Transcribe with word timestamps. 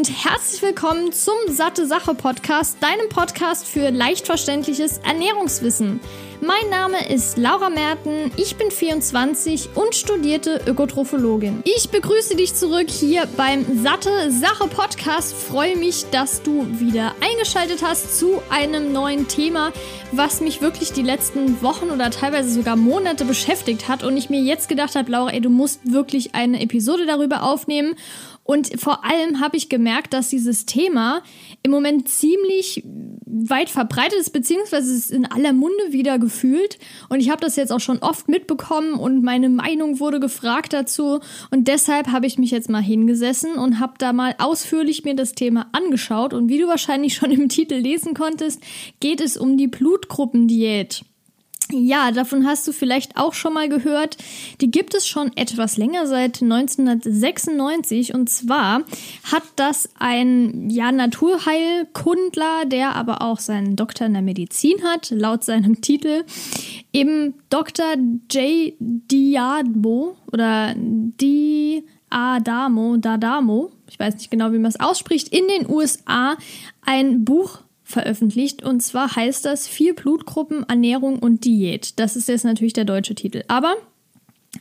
und 0.00 0.24
herzlich 0.24 0.62
willkommen 0.62 1.12
zum 1.12 1.34
Satte 1.48 1.86
Sache 1.86 2.14
Podcast, 2.14 2.78
deinem 2.82 3.10
Podcast 3.10 3.66
für 3.66 3.90
leicht 3.90 4.24
verständliches 4.24 4.96
Ernährungswissen. 4.96 6.00
Mein 6.40 6.70
Name 6.70 7.06
ist 7.10 7.36
Laura 7.36 7.68
Merten, 7.68 8.32
ich 8.38 8.56
bin 8.56 8.70
24 8.70 9.76
und 9.76 9.94
studierte 9.94 10.62
Ökotrophologin. 10.66 11.62
Ich 11.64 11.90
begrüße 11.90 12.34
dich 12.34 12.54
zurück 12.54 12.88
hier 12.88 13.28
beim 13.36 13.82
Satte 13.82 14.30
Sache 14.30 14.68
Podcast. 14.68 15.34
Freue 15.34 15.76
mich, 15.76 16.06
dass 16.10 16.40
du 16.40 16.66
wieder 16.80 17.14
eingeschaltet 17.20 17.82
hast 17.82 18.18
zu 18.18 18.40
einem 18.48 18.94
neuen 18.94 19.28
Thema, 19.28 19.70
was 20.12 20.40
mich 20.40 20.62
wirklich 20.62 20.92
die 20.92 21.02
letzten 21.02 21.60
Wochen 21.60 21.90
oder 21.90 22.10
teilweise 22.10 22.50
sogar 22.50 22.76
Monate 22.76 23.26
beschäftigt 23.26 23.86
hat 23.86 24.02
und 24.02 24.16
ich 24.16 24.30
mir 24.30 24.40
jetzt 24.40 24.70
gedacht 24.70 24.94
habe, 24.94 25.10
Laura, 25.10 25.32
ey, 25.32 25.42
du 25.42 25.50
musst 25.50 25.92
wirklich 25.92 26.34
eine 26.34 26.62
Episode 26.62 27.04
darüber 27.04 27.42
aufnehmen. 27.42 27.96
Und 28.50 28.80
vor 28.80 29.04
allem 29.04 29.38
habe 29.38 29.56
ich 29.56 29.68
gemerkt, 29.68 30.12
dass 30.12 30.28
dieses 30.28 30.66
Thema 30.66 31.22
im 31.62 31.70
Moment 31.70 32.08
ziemlich 32.08 32.82
weit 33.24 33.70
verbreitet 33.70 34.18
ist, 34.18 34.30
beziehungsweise 34.30 34.90
es 34.90 35.04
ist 35.04 35.10
in 35.12 35.24
aller 35.24 35.52
Munde 35.52 35.92
wieder 35.92 36.18
gefühlt. 36.18 36.80
Und 37.08 37.20
ich 37.20 37.30
habe 37.30 37.40
das 37.40 37.54
jetzt 37.54 37.70
auch 37.70 37.78
schon 37.78 38.00
oft 38.00 38.28
mitbekommen 38.28 38.94
und 38.94 39.22
meine 39.22 39.48
Meinung 39.48 40.00
wurde 40.00 40.18
gefragt 40.18 40.72
dazu. 40.72 41.20
Und 41.52 41.68
deshalb 41.68 42.08
habe 42.08 42.26
ich 42.26 42.38
mich 42.38 42.50
jetzt 42.50 42.68
mal 42.68 42.82
hingesessen 42.82 43.54
und 43.54 43.78
habe 43.78 43.94
da 43.98 44.12
mal 44.12 44.34
ausführlich 44.38 45.04
mir 45.04 45.14
das 45.14 45.34
Thema 45.34 45.68
angeschaut. 45.70 46.34
Und 46.34 46.48
wie 46.48 46.58
du 46.58 46.66
wahrscheinlich 46.66 47.14
schon 47.14 47.30
im 47.30 47.48
Titel 47.48 47.74
lesen 47.74 48.14
konntest, 48.14 48.60
geht 48.98 49.20
es 49.20 49.36
um 49.36 49.58
die 49.58 49.68
Blutgruppendiät. 49.68 51.04
Ja, 51.72 52.10
davon 52.10 52.46
hast 52.46 52.66
du 52.66 52.72
vielleicht 52.72 53.16
auch 53.16 53.34
schon 53.34 53.54
mal 53.54 53.68
gehört. 53.68 54.16
Die 54.60 54.70
gibt 54.70 54.94
es 54.94 55.06
schon 55.06 55.36
etwas 55.36 55.76
länger, 55.76 56.06
seit 56.06 56.42
1996. 56.42 58.14
Und 58.14 58.28
zwar 58.28 58.82
hat 59.30 59.42
das 59.56 59.88
ein 59.98 60.70
ja, 60.70 60.92
Naturheilkundler, 60.92 62.64
der 62.66 62.96
aber 62.96 63.22
auch 63.22 63.38
seinen 63.38 63.76
Doktor 63.76 64.06
in 64.06 64.14
der 64.14 64.22
Medizin 64.22 64.82
hat, 64.82 65.10
laut 65.10 65.44
seinem 65.44 65.80
Titel, 65.82 66.24
eben 66.92 67.34
Dr. 67.50 67.94
J. 68.30 68.74
Diadmo 68.78 70.16
oder 70.32 70.74
Di 70.76 71.84
Adamo, 72.10 72.96
Dadamo, 72.96 73.70
ich 73.88 73.98
weiß 73.98 74.16
nicht 74.16 74.30
genau, 74.30 74.52
wie 74.52 74.58
man 74.58 74.70
es 74.70 74.80
ausspricht, 74.80 75.28
in 75.28 75.46
den 75.46 75.70
USA 75.70 76.36
ein 76.84 77.24
Buch 77.24 77.60
veröffentlicht. 77.90 78.62
Und 78.62 78.80
zwar 78.80 79.14
heißt 79.14 79.44
das 79.44 79.66
Vier 79.66 79.94
Blutgruppen, 79.94 80.68
Ernährung 80.68 81.18
und 81.18 81.44
Diät. 81.44 81.98
Das 81.98 82.16
ist 82.16 82.28
jetzt 82.28 82.44
natürlich 82.44 82.72
der 82.72 82.84
deutsche 82.84 83.14
Titel. 83.14 83.42
Aber 83.48 83.74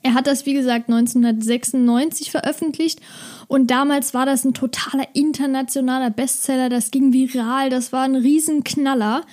er 0.04 0.14
hat 0.14 0.28
das, 0.28 0.46
wie 0.46 0.54
gesagt, 0.54 0.90
1996 0.90 2.32
veröffentlicht 2.32 3.02
und 3.48 3.72
damals 3.72 4.14
war 4.14 4.26
das 4.26 4.46
ein 4.46 4.54
totaler 4.54 5.08
internationaler 5.14 6.12
Bestseller. 6.12 6.70
Das 6.70 6.92
ging 6.92 7.12
viral, 7.12 7.70
das 7.70 7.92
war 7.92 8.04
ein 8.04 8.16
Riesenknaller. 8.16 9.24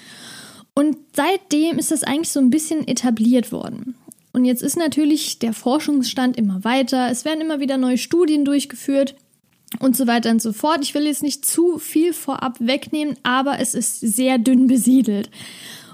Und 0.74 0.96
seitdem 1.14 1.78
ist 1.78 1.90
das 1.90 2.02
eigentlich 2.02 2.30
so 2.30 2.40
ein 2.40 2.50
bisschen 2.50 2.86
etabliert 2.88 3.52
worden. 3.52 3.94
Und 4.32 4.44
jetzt 4.44 4.62
ist 4.62 4.76
natürlich 4.76 5.38
der 5.38 5.52
Forschungsstand 5.52 6.36
immer 6.36 6.64
weiter. 6.64 7.10
Es 7.10 7.24
werden 7.24 7.40
immer 7.40 7.60
wieder 7.60 7.78
neue 7.78 7.98
Studien 7.98 8.44
durchgeführt 8.44 9.14
und 9.80 9.96
so 9.96 10.06
weiter 10.06 10.30
und 10.30 10.42
so 10.42 10.52
fort. 10.52 10.80
Ich 10.82 10.94
will 10.94 11.06
jetzt 11.06 11.22
nicht 11.22 11.44
zu 11.44 11.78
viel 11.78 12.12
vorab 12.12 12.56
wegnehmen, 12.60 13.16
aber 13.22 13.60
es 13.60 13.74
ist 13.74 14.00
sehr 14.00 14.38
dünn 14.38 14.66
besiedelt. 14.66 15.30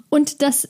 Und 0.08 0.42
das 0.42 0.69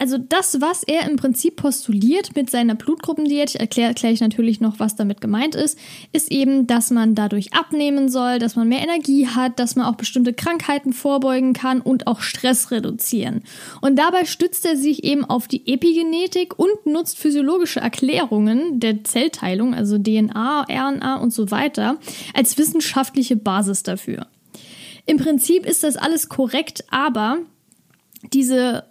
also 0.00 0.18
das, 0.18 0.60
was 0.60 0.82
er 0.82 1.08
im 1.08 1.16
Prinzip 1.16 1.56
postuliert 1.56 2.34
mit 2.34 2.50
seiner 2.50 2.74
Blutgruppendiät, 2.74 3.50
ich 3.50 3.60
erkläre 3.60 3.94
gleich 3.94 4.20
natürlich 4.20 4.60
noch, 4.60 4.80
was 4.80 4.96
damit 4.96 5.20
gemeint 5.20 5.54
ist, 5.54 5.78
ist 6.12 6.32
eben, 6.32 6.66
dass 6.66 6.90
man 6.90 7.14
dadurch 7.14 7.52
abnehmen 7.52 8.08
soll, 8.08 8.40
dass 8.40 8.56
man 8.56 8.68
mehr 8.68 8.82
Energie 8.82 9.28
hat, 9.28 9.60
dass 9.60 9.76
man 9.76 9.86
auch 9.86 9.94
bestimmte 9.94 10.32
Krankheiten 10.32 10.92
vorbeugen 10.92 11.52
kann 11.52 11.80
und 11.80 12.08
auch 12.08 12.20
Stress 12.20 12.72
reduzieren. 12.72 13.42
Und 13.80 13.96
dabei 13.96 14.24
stützt 14.24 14.66
er 14.66 14.76
sich 14.76 15.04
eben 15.04 15.24
auf 15.24 15.46
die 15.46 15.72
Epigenetik 15.72 16.58
und 16.58 16.86
nutzt 16.86 17.18
physiologische 17.18 17.80
Erklärungen 17.80 18.80
der 18.80 19.04
Zellteilung, 19.04 19.74
also 19.74 19.96
DNA, 19.96 20.66
RNA 20.68 21.16
und 21.16 21.32
so 21.32 21.52
weiter, 21.52 21.98
als 22.34 22.58
wissenschaftliche 22.58 23.36
Basis 23.36 23.84
dafür. 23.84 24.26
Im 25.06 25.18
Prinzip 25.18 25.64
ist 25.64 25.84
das 25.84 25.96
alles 25.96 26.28
korrekt, 26.28 26.84
aber 26.90 27.38
diese 28.32 28.84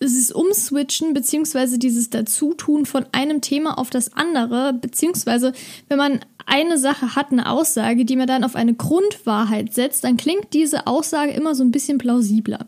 dieses 0.00 0.32
Umswitchen 0.32 1.14
beziehungsweise 1.14 1.78
dieses 1.78 2.10
Dazutun 2.10 2.86
von 2.86 3.06
einem 3.12 3.40
Thema 3.40 3.78
auf 3.78 3.90
das 3.90 4.12
andere, 4.14 4.72
beziehungsweise 4.72 5.52
wenn 5.88 5.98
man 5.98 6.20
eine 6.46 6.78
Sache 6.78 7.16
hat, 7.16 7.32
eine 7.32 7.50
Aussage, 7.50 8.04
die 8.04 8.16
man 8.16 8.28
dann 8.28 8.44
auf 8.44 8.54
eine 8.54 8.74
Grundwahrheit 8.74 9.74
setzt, 9.74 10.04
dann 10.04 10.16
klingt 10.16 10.54
diese 10.54 10.86
Aussage 10.86 11.32
immer 11.32 11.56
so 11.56 11.64
ein 11.64 11.72
bisschen 11.72 11.98
plausibler. 11.98 12.66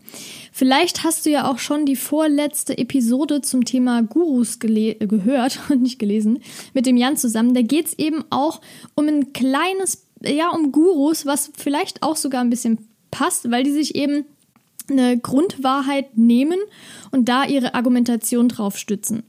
Vielleicht 0.53 1.05
hast 1.05 1.25
du 1.25 1.31
ja 1.31 1.49
auch 1.49 1.59
schon 1.59 1.87
die 1.87 1.95
vorletzte 1.95 2.77
Episode 2.77 3.41
zum 3.41 3.65
Thema 3.65 4.03
Gurus 4.03 4.59
gehört 4.59 5.61
und 5.71 5.83
nicht 5.83 6.01
gelesen, 6.01 6.41
mit 6.75 6.87
dem 6.87 6.97
Jan 6.97 7.17
zusammen. 7.17 7.55
Da 7.55 7.63
geht 7.63 7.87
es 7.87 7.99
eben 7.99 8.25
auch 8.31 8.61
um 8.97 9.07
ein 9.07 9.33
kleines, 9.33 10.07
ja, 10.23 10.51
um 10.51 10.73
Gurus, 10.73 11.25
was 11.25 11.53
vielleicht 11.57 12.03
auch 12.03 12.17
sogar 12.17 12.41
ein 12.41 12.51
bisschen 12.51 12.89
passt, 13.13 13.51
weil 13.51 13.63
die 13.63 13.73
sich 13.73 13.95
eben 13.95 14.25
eine 14.91 15.19
Grundwahrheit 15.19 16.17
nehmen 16.17 16.59
und 17.11 17.29
da 17.29 17.45
ihre 17.45 17.75
Argumentation 17.75 18.49
drauf 18.49 18.79
stützen. 18.79 19.23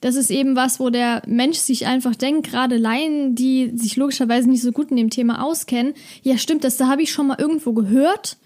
Das 0.00 0.16
ist 0.16 0.30
eben 0.30 0.56
was, 0.56 0.80
wo 0.80 0.90
der 0.90 1.22
Mensch 1.26 1.58
sich 1.58 1.86
einfach 1.86 2.14
denkt, 2.14 2.46
gerade 2.46 2.76
Laien, 2.76 3.34
die 3.34 3.72
sich 3.76 3.96
logischerweise 3.96 4.48
nicht 4.48 4.62
so 4.62 4.72
gut 4.72 4.90
in 4.90 4.96
dem 4.96 5.10
Thema 5.10 5.42
auskennen, 5.42 5.94
ja 6.22 6.38
stimmt, 6.38 6.64
das 6.64 6.76
da 6.76 6.88
habe 6.88 7.02
ich 7.02 7.12
schon 7.12 7.26
mal 7.26 7.38
irgendwo 7.38 7.72
gehört, 7.72 8.36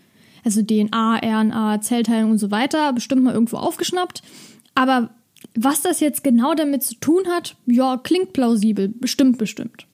also 0.44 0.62
DNA, 0.62 1.18
RNA, 1.18 1.80
Zellteilung 1.80 2.32
und 2.32 2.38
so 2.38 2.50
weiter, 2.50 2.92
bestimmt 2.92 3.24
mal 3.24 3.34
irgendwo 3.34 3.56
aufgeschnappt, 3.56 4.22
aber 4.74 5.10
was 5.54 5.82
das 5.82 6.00
jetzt 6.00 6.22
genau 6.22 6.54
damit 6.54 6.82
zu 6.82 6.94
tun 6.96 7.26
hat, 7.28 7.56
ja, 7.66 7.96
klingt 7.96 8.32
plausibel, 8.32 8.88
bestimmt, 8.88 9.38
bestimmt. 9.38 9.86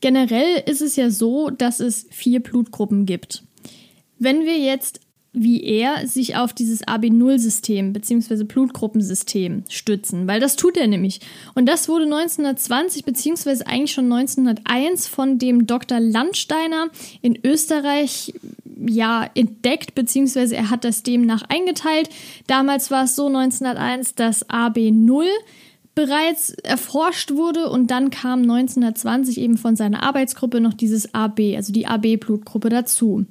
Generell 0.00 0.62
ist 0.66 0.80
es 0.80 0.96
ja 0.96 1.10
so, 1.10 1.50
dass 1.50 1.80
es 1.80 2.06
vier 2.10 2.40
Blutgruppen 2.40 3.04
gibt. 3.04 3.42
Wenn 4.18 4.44
wir 4.44 4.58
jetzt 4.58 5.00
wie 5.42 5.62
er 5.62 6.06
sich 6.06 6.36
auf 6.36 6.52
dieses 6.52 6.86
AB0-System 6.86 7.92
bzw. 7.92 8.44
Blutgruppensystem 8.44 9.64
stützen, 9.68 10.26
weil 10.26 10.40
das 10.40 10.56
tut 10.56 10.76
er 10.76 10.86
nämlich. 10.86 11.20
Und 11.54 11.66
das 11.66 11.88
wurde 11.88 12.04
1920 12.04 13.04
bzw. 13.04 13.64
eigentlich 13.64 13.92
schon 13.92 14.12
1901 14.12 15.08
von 15.08 15.38
dem 15.38 15.66
Dr. 15.66 16.00
Landsteiner 16.00 16.88
in 17.22 17.38
Österreich 17.44 18.34
ja 18.86 19.28
entdeckt 19.34 19.94
bzw. 19.94 20.54
er 20.54 20.70
hat 20.70 20.84
das 20.84 21.02
demnach 21.02 21.42
eingeteilt. 21.48 22.10
Damals 22.46 22.90
war 22.90 23.04
es 23.04 23.16
so 23.16 23.26
1901, 23.26 24.14
dass 24.14 24.48
AB0 24.48 25.26
bereits 25.94 26.50
erforscht 26.50 27.32
wurde 27.32 27.68
und 27.68 27.90
dann 27.90 28.10
kam 28.10 28.42
1920 28.42 29.38
eben 29.38 29.56
von 29.56 29.74
seiner 29.74 30.04
Arbeitsgruppe 30.04 30.60
noch 30.60 30.74
dieses 30.74 31.12
AB, 31.12 31.56
also 31.56 31.72
die 31.72 31.88
AB-Blutgruppe 31.88 32.68
dazu. 32.68 33.26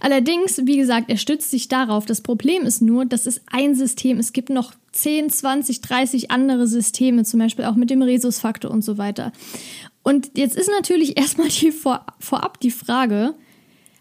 Allerdings, 0.00 0.60
wie 0.64 0.76
gesagt, 0.76 1.10
er 1.10 1.16
stützt 1.16 1.50
sich 1.50 1.68
darauf. 1.68 2.06
Das 2.06 2.20
Problem 2.20 2.62
ist 2.62 2.80
nur, 2.80 3.04
das 3.04 3.26
ist 3.26 3.42
ein 3.50 3.74
System. 3.74 4.18
Es 4.18 4.32
gibt 4.32 4.50
noch 4.50 4.72
10, 4.92 5.30
20, 5.30 5.80
30 5.80 6.30
andere 6.30 6.66
Systeme, 6.66 7.24
zum 7.24 7.40
Beispiel 7.40 7.64
auch 7.64 7.74
mit 7.74 7.90
dem 7.90 8.02
Rhesusfaktor 8.02 8.70
und 8.70 8.82
so 8.82 8.98
weiter. 8.98 9.32
Und 10.02 10.30
jetzt 10.36 10.56
ist 10.56 10.70
natürlich 10.70 11.16
erstmal 11.18 11.48
die 11.48 11.72
vor, 11.72 12.06
vorab 12.18 12.60
die 12.60 12.70
Frage, 12.70 13.34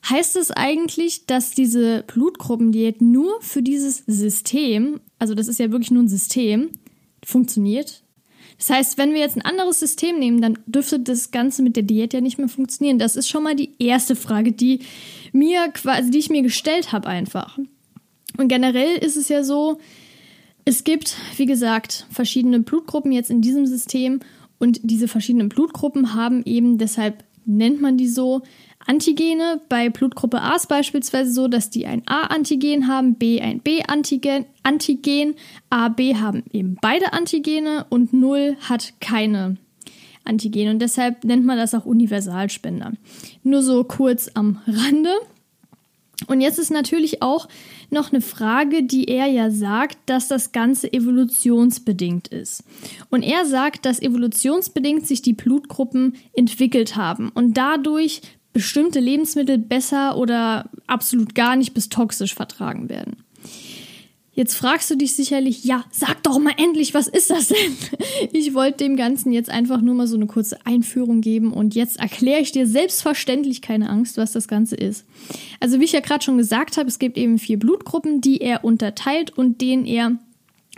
heißt 0.10 0.36
es 0.38 0.52
eigentlich, 0.52 1.26
dass 1.26 1.52
diese 1.52 2.04
Blutgruppendiät 2.08 3.02
nur 3.02 3.42
für 3.42 3.62
dieses 3.62 4.04
System, 4.08 5.00
also 5.20 5.34
das 5.34 5.48
ist 5.48 5.60
ja 5.60 5.72
wirklich 5.72 5.92
nur 5.92 6.04
ein 6.04 6.08
System, 6.08 6.70
funktioniert? 7.26 8.04
Das 8.58 8.70
heißt, 8.70 8.98
wenn 8.98 9.14
wir 9.14 9.20
jetzt 9.20 9.36
ein 9.36 9.46
anderes 9.46 9.80
System 9.80 10.18
nehmen, 10.18 10.42
dann 10.42 10.58
dürfte 10.66 11.00
das 11.00 11.32
Ganze 11.32 11.62
mit 11.62 11.76
der 11.76 11.84
Diät 11.84 12.14
ja 12.14 12.22
nicht 12.22 12.40
mehr 12.40 12.48
funktionieren. 12.48 12.98
Das 12.98 13.16
ist 13.16 13.28
schon 13.28 13.44
mal 13.44 13.56
die 13.56 13.72
erste 13.78 14.16
Frage, 14.16 14.52
die 14.52 14.80
mir 15.38 15.70
quasi, 15.70 16.12
die 16.12 16.20
ich 16.20 16.30
mir 16.30 16.42
gestellt 16.42 16.92
habe 16.92 17.08
einfach. 17.08 17.58
Und 18.38 18.48
generell 18.48 18.98
ist 18.98 19.18
es 19.18 19.30
ja 19.30 19.44
so, 19.44 19.80
es 20.66 20.84
gibt, 20.84 21.16
wie 21.38 21.46
gesagt, 21.46 22.06
verschiedene 22.10 22.60
Blutgruppen 22.60 23.12
jetzt 23.12 23.32
in 23.32 23.42
diesem 23.42 23.66
System 23.66 24.20
und 24.60 24.80
diese 24.84 25.08
verschiedenen 25.08 25.50
Blutgruppen 25.50 26.14
haben 26.14 26.44
eben, 26.46 26.78
deshalb 26.78 27.24
nennt 27.46 27.82
man 27.82 27.98
die 27.98 28.08
so, 28.08 28.42
Antigene. 28.88 29.62
Bei 29.68 29.90
Blutgruppe 29.90 30.42
A 30.42 30.56
ist 30.56 30.70
beispielsweise 30.70 31.32
so, 31.32 31.48
dass 31.48 31.70
die 31.70 31.86
ein 31.86 32.04
A-Antigen 32.06 32.88
haben, 32.88 33.16
B 33.16 33.42
ein 33.42 33.60
B-Antigen, 33.60 34.46
Antigen, 34.64 35.36
A, 35.70 35.90
B 35.90 36.16
haben 36.16 36.44
eben 36.52 36.78
beide 36.82 37.14
Antigene 37.14 37.86
und 37.90 38.14
0 38.14 38.56
hat 38.62 38.94
keine 39.02 39.58
Antigen 40.28 40.70
und 40.70 40.80
deshalb 40.80 41.24
nennt 41.24 41.46
man 41.46 41.58
das 41.58 41.74
auch 41.74 41.86
Universalspender. 41.86 42.94
Nur 43.44 43.62
so 43.62 43.84
kurz 43.84 44.30
am 44.34 44.62
Rande. 44.68 45.12
Und 46.26 46.42
jetzt 46.42 46.58
ist 46.58 46.72
natürlich 46.72 47.22
auch 47.22 47.48
noch 47.92 48.12
eine 48.12 48.22
Frage, 48.22 48.84
die 48.84 49.06
er 49.06 49.28
ja 49.28 49.52
sagt, 49.52 49.98
dass 50.08 50.28
das 50.28 50.52
Ganze 50.52 50.92
evolutionsbedingt 50.92 52.28
ist. 52.30 52.64
Und 53.10 53.22
er 53.22 53.46
sagt, 53.46 53.86
dass 53.86 54.02
evolutionsbedingt 54.02 55.06
sich 55.06 55.22
die 55.22 55.34
Blutgruppen 55.34 56.16
entwickelt 56.34 56.96
haben 56.96 57.30
und 57.30 57.56
dadurch 57.56 58.22
bestimmte 58.52 59.00
Lebensmittel 59.00 59.60
besser 59.60 60.18
oder 60.18 60.72
absolut 60.88 61.36
gar 61.36 61.56
nicht 61.56 61.76
bis 61.76 61.90
toxisch 61.90 62.34
vertragen 62.34 62.90
werden. 62.90 63.18
Jetzt 64.38 64.54
fragst 64.54 64.92
du 64.92 64.96
dich 64.96 65.16
sicherlich, 65.16 65.64
ja, 65.64 65.84
sag 65.90 66.22
doch 66.22 66.38
mal 66.38 66.54
endlich, 66.58 66.94
was 66.94 67.08
ist 67.08 67.32
das 67.32 67.48
denn? 67.48 67.58
Ich 68.32 68.54
wollte 68.54 68.84
dem 68.84 68.96
Ganzen 68.96 69.32
jetzt 69.32 69.50
einfach 69.50 69.82
nur 69.82 69.96
mal 69.96 70.06
so 70.06 70.16
eine 70.16 70.28
kurze 70.28 70.64
Einführung 70.64 71.22
geben 71.22 71.52
und 71.52 71.74
jetzt 71.74 71.98
erkläre 72.00 72.42
ich 72.42 72.52
dir 72.52 72.68
selbstverständlich 72.68 73.64
keine 73.64 73.90
Angst, 73.90 74.18
was 74.18 74.34
das 74.34 74.48
Ganze 74.48 74.76
ist. 74.76 75.06
Also 75.60 75.80
wie 75.80 75.86
ich 75.86 75.92
ja 75.92 76.02
gerade 76.02 76.24
schon 76.24 76.38
gesagt 76.38 76.78
habe, 76.78 76.88
es 76.88 77.00
gibt 77.00 77.18
eben 77.18 77.40
vier 77.40 77.58
Blutgruppen, 77.58 78.22
die 78.22 78.40
er 78.40 78.64
unterteilt 78.64 79.36
und 79.36 79.60
denen 79.60 79.86
er 79.88 80.20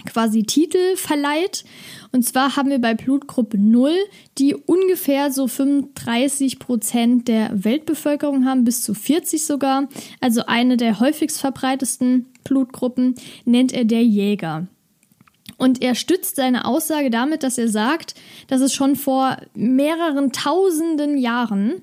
quasi 0.05 0.43
Titel 0.43 0.95
verleiht. 0.95 1.63
Und 2.11 2.23
zwar 2.23 2.55
haben 2.55 2.69
wir 2.69 2.79
bei 2.79 2.93
Blutgruppe 2.93 3.57
0, 3.57 3.91
die 4.37 4.55
ungefähr 4.55 5.31
so 5.31 5.47
35 5.47 6.59
Prozent 6.59 7.27
der 7.27 7.51
Weltbevölkerung 7.53 8.45
haben, 8.45 8.63
bis 8.63 8.83
zu 8.83 8.93
40 8.93 9.45
sogar. 9.45 9.87
Also 10.19 10.45
eine 10.45 10.77
der 10.77 10.99
häufigst 10.99 11.39
verbreitesten 11.39 12.27
Blutgruppen 12.43 13.15
nennt 13.45 13.73
er 13.73 13.85
der 13.85 14.03
Jäger. 14.03 14.67
Und 15.57 15.81
er 15.81 15.93
stützt 15.95 16.37
seine 16.37 16.65
Aussage 16.65 17.09
damit, 17.09 17.43
dass 17.43 17.57
er 17.57 17.67
sagt, 17.67 18.15
dass 18.47 18.61
es 18.61 18.73
schon 18.73 18.95
vor 18.95 19.37
mehreren 19.53 20.31
tausenden 20.31 21.17
Jahren, 21.17 21.81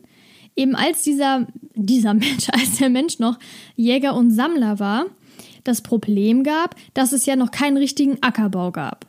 eben 0.57 0.75
als 0.75 1.03
dieser, 1.03 1.47
dieser 1.75 2.15
Mensch, 2.15 2.49
als 2.53 2.79
der 2.79 2.89
Mensch 2.89 3.19
noch 3.19 3.39
Jäger 3.77 4.15
und 4.15 4.31
Sammler 4.31 4.79
war, 4.79 5.07
das 5.67 5.83
Problem 5.83 6.43
gab, 6.43 6.75
dass 6.95 7.13
es 7.13 7.27
ja 7.27 7.37
noch 7.37 7.51
keinen 7.51 7.77
richtigen 7.77 8.19
Ackerbau 8.23 8.73
gab. 8.73 9.07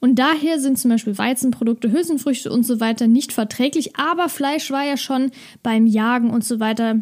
Und 0.00 0.18
daher 0.18 0.58
sind 0.58 0.78
zum 0.78 0.90
Beispiel 0.90 1.16
Weizenprodukte, 1.16 1.92
Hülsenfrüchte 1.92 2.50
und 2.50 2.64
so 2.64 2.80
weiter 2.80 3.06
nicht 3.06 3.32
verträglich, 3.32 3.96
aber 3.96 4.28
Fleisch 4.28 4.70
war 4.70 4.84
ja 4.84 4.96
schon 4.96 5.30
beim 5.62 5.86
Jagen 5.86 6.30
und 6.30 6.44
so 6.44 6.60
weiter 6.60 6.96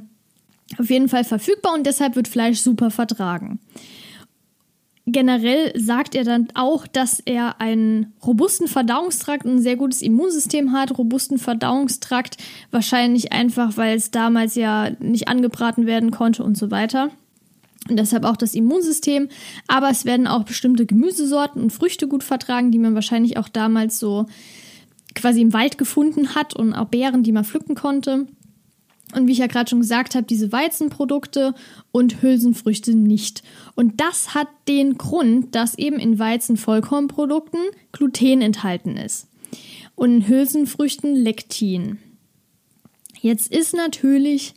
auf 0.79 0.91
jeden 0.91 1.09
Fall 1.09 1.25
verfügbar 1.25 1.75
und 1.75 1.87
deshalb 1.87 2.15
wird 2.15 2.29
Fleisch 2.29 2.61
super 2.61 2.91
vertragen. 2.91 3.59
Generell 5.11 5.73
sagt 5.75 6.15
er 6.15 6.25
dann 6.25 6.49
auch, 6.53 6.87
dass 6.87 7.21
er 7.21 7.63
einen 7.63 8.13
robusten 8.23 8.69
Verdauungstrakt 8.69 9.47
und 9.47 9.53
ein 9.53 9.63
sehr 9.63 9.77
gutes 9.77 10.03
Immunsystem 10.03 10.73
hat. 10.73 10.99
Robusten 10.99 11.39
Verdauungstrakt 11.39 12.37
wahrscheinlich 12.71 13.33
einfach, 13.33 13.79
weil 13.79 13.97
es 13.97 14.11
damals 14.11 14.55
ja 14.55 14.91
nicht 15.01 15.27
angebraten 15.27 15.87
werden 15.87 16.11
konnte 16.11 16.45
und 16.45 16.59
so 16.59 16.71
weiter 16.71 17.11
und 17.89 17.97
deshalb 17.97 18.25
auch 18.25 18.37
das 18.37 18.55
Immunsystem. 18.55 19.29
Aber 19.67 19.91
es 19.91 20.05
werden 20.05 20.27
auch 20.27 20.45
bestimmte 20.45 20.87
Gemüsesorten 20.87 21.63
und 21.63 21.73
Früchte 21.73 22.09
gut 22.09 22.25
vertragen, 22.25 22.71
die 22.71 22.79
man 22.79 22.95
wahrscheinlich 22.95 23.37
auch 23.37 23.49
damals 23.49 23.99
so 23.99 24.27
quasi 25.15 25.41
im 25.41 25.53
Wald 25.53 25.79
gefunden 25.79 26.35
hat 26.35 26.55
und 26.55 26.75
auch 26.75 26.87
Beeren, 26.87 27.23
die 27.23 27.33
man 27.33 27.45
pflücken 27.45 27.75
konnte. 27.75 28.27
Und 29.15 29.27
wie 29.27 29.33
ich 29.33 29.39
ja 29.39 29.47
gerade 29.47 29.71
schon 29.71 29.81
gesagt 29.81 30.15
habe, 30.15 30.27
diese 30.27 30.53
Weizenprodukte 30.53 31.55
und 31.93 32.21
Hülsenfrüchte 32.23 32.95
nicht. 32.95 33.43
Und 33.75 34.01
das 34.01 34.35
hat 34.35 34.49
den 34.69 34.99
Grund, 34.99 35.55
dass 35.55 35.79
eben 35.79 35.99
in 35.99 36.19
Weizenvollkornprodukten 36.19 37.61
Gluten 37.93 38.43
enthalten 38.43 38.97
ist. 38.99 39.29
Und 39.95 40.13
in 40.13 40.29
Hülsenfrüchten 40.29 41.17
Lektin. 41.17 41.99
Jetzt 43.21 43.51
ist 43.51 43.75
natürlich 43.75 44.55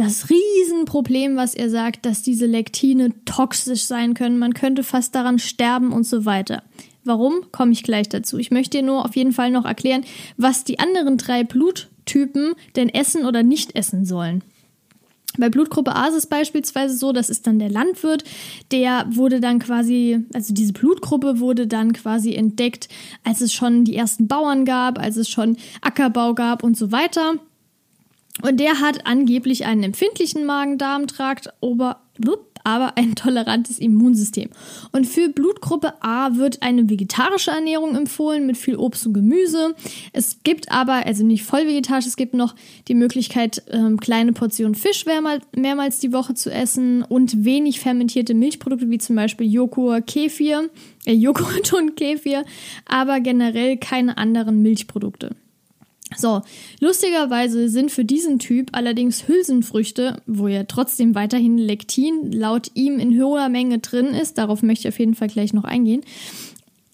das 0.00 0.30
Riesenproblem, 0.30 1.36
was 1.36 1.54
er 1.54 1.68
sagt, 1.68 2.06
dass 2.06 2.22
diese 2.22 2.46
Lektine 2.46 3.12
toxisch 3.26 3.82
sein 3.82 4.14
können. 4.14 4.38
Man 4.38 4.54
könnte 4.54 4.82
fast 4.82 5.14
daran 5.14 5.38
sterben 5.38 5.92
und 5.92 6.04
so 6.04 6.24
weiter. 6.24 6.62
Warum? 7.04 7.52
Komme 7.52 7.72
ich 7.72 7.82
gleich 7.82 8.08
dazu. 8.08 8.38
Ich 8.38 8.50
möchte 8.50 8.78
dir 8.78 8.82
nur 8.82 9.04
auf 9.04 9.14
jeden 9.14 9.32
Fall 9.32 9.50
noch 9.50 9.66
erklären, 9.66 10.04
was 10.38 10.64
die 10.64 10.78
anderen 10.78 11.18
drei 11.18 11.44
Bluttypen 11.44 12.54
denn 12.76 12.88
essen 12.88 13.26
oder 13.26 13.42
nicht 13.42 13.76
essen 13.76 14.06
sollen. 14.06 14.42
Bei 15.36 15.50
Blutgruppe 15.50 15.94
A 15.94 16.06
ist 16.08 16.14
es 16.14 16.26
beispielsweise 16.26 16.96
so, 16.96 17.12
das 17.12 17.28
ist 17.28 17.46
dann 17.46 17.58
der 17.58 17.70
Landwirt, 17.70 18.24
der 18.72 19.04
wurde 19.10 19.38
dann 19.38 19.58
quasi, 19.58 20.24
also 20.32 20.54
diese 20.54 20.72
Blutgruppe 20.72 21.40
wurde 21.40 21.66
dann 21.66 21.92
quasi 21.92 22.34
entdeckt, 22.34 22.88
als 23.22 23.42
es 23.42 23.52
schon 23.52 23.84
die 23.84 23.96
ersten 23.96 24.28
Bauern 24.28 24.64
gab, 24.64 24.98
als 24.98 25.18
es 25.18 25.28
schon 25.28 25.58
Ackerbau 25.82 26.34
gab 26.34 26.64
und 26.64 26.76
so 26.76 26.90
weiter. 26.90 27.34
Und 28.42 28.60
der 28.60 28.80
hat 28.80 29.06
angeblich 29.06 29.66
einen 29.66 29.82
empfindlichen 29.82 30.46
Magen-Darm-Trakt, 30.46 31.50
aber 32.64 32.96
ein 32.96 33.14
tolerantes 33.14 33.78
Immunsystem. 33.78 34.50
Und 34.92 35.06
für 35.06 35.28
Blutgruppe 35.28 35.94
A 36.00 36.36
wird 36.36 36.62
eine 36.62 36.88
vegetarische 36.88 37.50
Ernährung 37.50 37.96
empfohlen 37.96 38.46
mit 38.46 38.56
viel 38.56 38.76
Obst 38.76 39.06
und 39.06 39.14
Gemüse. 39.14 39.74
Es 40.12 40.42
gibt 40.42 40.70
aber, 40.70 41.06
also 41.06 41.24
nicht 41.24 41.44
voll 41.44 41.66
vegetarisch, 41.66 42.06
es 42.06 42.16
gibt 42.16 42.34
noch 42.34 42.54
die 42.88 42.94
Möglichkeit, 42.94 43.62
ähm, 43.70 43.98
kleine 43.98 44.32
Portionen 44.32 44.74
Fisch 44.74 45.04
mehrmals, 45.06 45.98
die 46.00 46.12
Woche 46.12 46.34
zu 46.34 46.50
essen 46.52 47.02
und 47.02 47.44
wenig 47.44 47.80
fermentierte 47.80 48.34
Milchprodukte 48.34 48.90
wie 48.90 48.98
zum 48.98 49.16
Beispiel 49.16 49.50
Joghurt, 49.50 50.06
Kefir, 50.06 50.70
äh, 51.06 51.12
Joghurt 51.12 51.72
und 51.78 51.96
Kefir, 51.96 52.44
aber 52.86 53.20
generell 53.20 53.76
keine 53.76 54.18
anderen 54.18 54.62
Milchprodukte. 54.62 55.34
So, 56.16 56.42
lustigerweise 56.80 57.68
sind 57.68 57.92
für 57.92 58.04
diesen 58.04 58.38
Typ 58.38 58.70
allerdings 58.72 59.28
Hülsenfrüchte, 59.28 60.22
wo 60.26 60.48
ja 60.48 60.64
trotzdem 60.64 61.14
weiterhin 61.14 61.56
Lektin 61.56 62.32
laut 62.32 62.70
ihm 62.74 62.98
in 62.98 63.20
hoher 63.22 63.48
Menge 63.48 63.78
drin 63.78 64.06
ist, 64.06 64.38
darauf 64.38 64.62
möchte 64.62 64.88
ich 64.88 64.94
auf 64.94 64.98
jeden 64.98 65.14
Fall 65.14 65.28
gleich 65.28 65.52
noch 65.52 65.64
eingehen, 65.64 66.02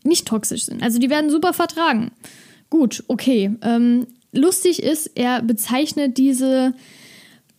nicht 0.04 0.28
toxisch 0.28 0.64
sind. 0.64 0.82
Also 0.82 0.98
die 0.98 1.10
werden 1.10 1.30
super 1.30 1.52
vertragen. 1.52 2.10
Gut, 2.68 3.04
okay. 3.08 3.52
Ähm, 3.62 4.06
lustig 4.32 4.82
ist, 4.82 5.10
er 5.14 5.42
bezeichnet 5.42 6.18
diese 6.18 6.74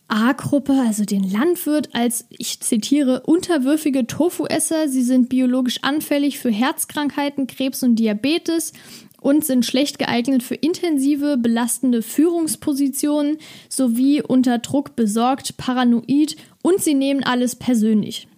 A-Gruppe, 0.08 0.72
also 0.72 1.04
den 1.04 1.30
Landwirt, 1.30 1.90
als, 1.94 2.24
ich 2.30 2.60
zitiere, 2.60 3.24
unterwürfige 3.26 4.06
Tofuesser. 4.06 4.88
Sie 4.88 5.02
sind 5.02 5.28
biologisch 5.28 5.82
anfällig 5.82 6.38
für 6.38 6.50
Herzkrankheiten, 6.50 7.46
Krebs 7.46 7.82
und 7.82 7.96
Diabetes 7.96 8.72
und 9.20 9.44
sind 9.44 9.64
schlecht 9.64 9.98
geeignet 9.98 10.42
für 10.42 10.54
intensive, 10.54 11.36
belastende 11.36 12.02
Führungspositionen 12.02 13.38
sowie 13.68 14.22
unter 14.22 14.58
Druck 14.58 14.96
besorgt, 14.96 15.56
paranoid 15.56 16.36
und 16.62 16.80
sie 16.80 16.94
nehmen 16.94 17.24
alles 17.24 17.56
persönlich. 17.56 18.28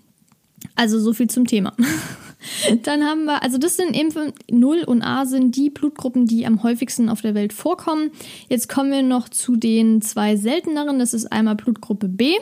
Also 0.74 0.98
so 0.98 1.12
viel 1.12 1.28
zum 1.28 1.46
Thema. 1.46 1.74
Dann 2.84 3.04
haben 3.04 3.24
wir, 3.24 3.42
also 3.42 3.58
das 3.58 3.76
sind 3.76 3.94
eben 3.94 4.32
0 4.50 4.84
und 4.86 5.02
A 5.02 5.26
sind 5.26 5.56
die 5.56 5.70
Blutgruppen, 5.70 6.26
die 6.26 6.46
am 6.46 6.62
häufigsten 6.62 7.08
auf 7.08 7.20
der 7.20 7.34
Welt 7.34 7.52
vorkommen. 7.52 8.10
Jetzt 8.48 8.68
kommen 8.68 8.90
wir 8.90 9.02
noch 9.02 9.28
zu 9.28 9.56
den 9.56 10.00
zwei 10.00 10.36
selteneren. 10.36 10.98
Das 10.98 11.12
ist 11.12 11.30
einmal 11.30 11.56
Blutgruppe 11.56 12.08
B 12.08 12.32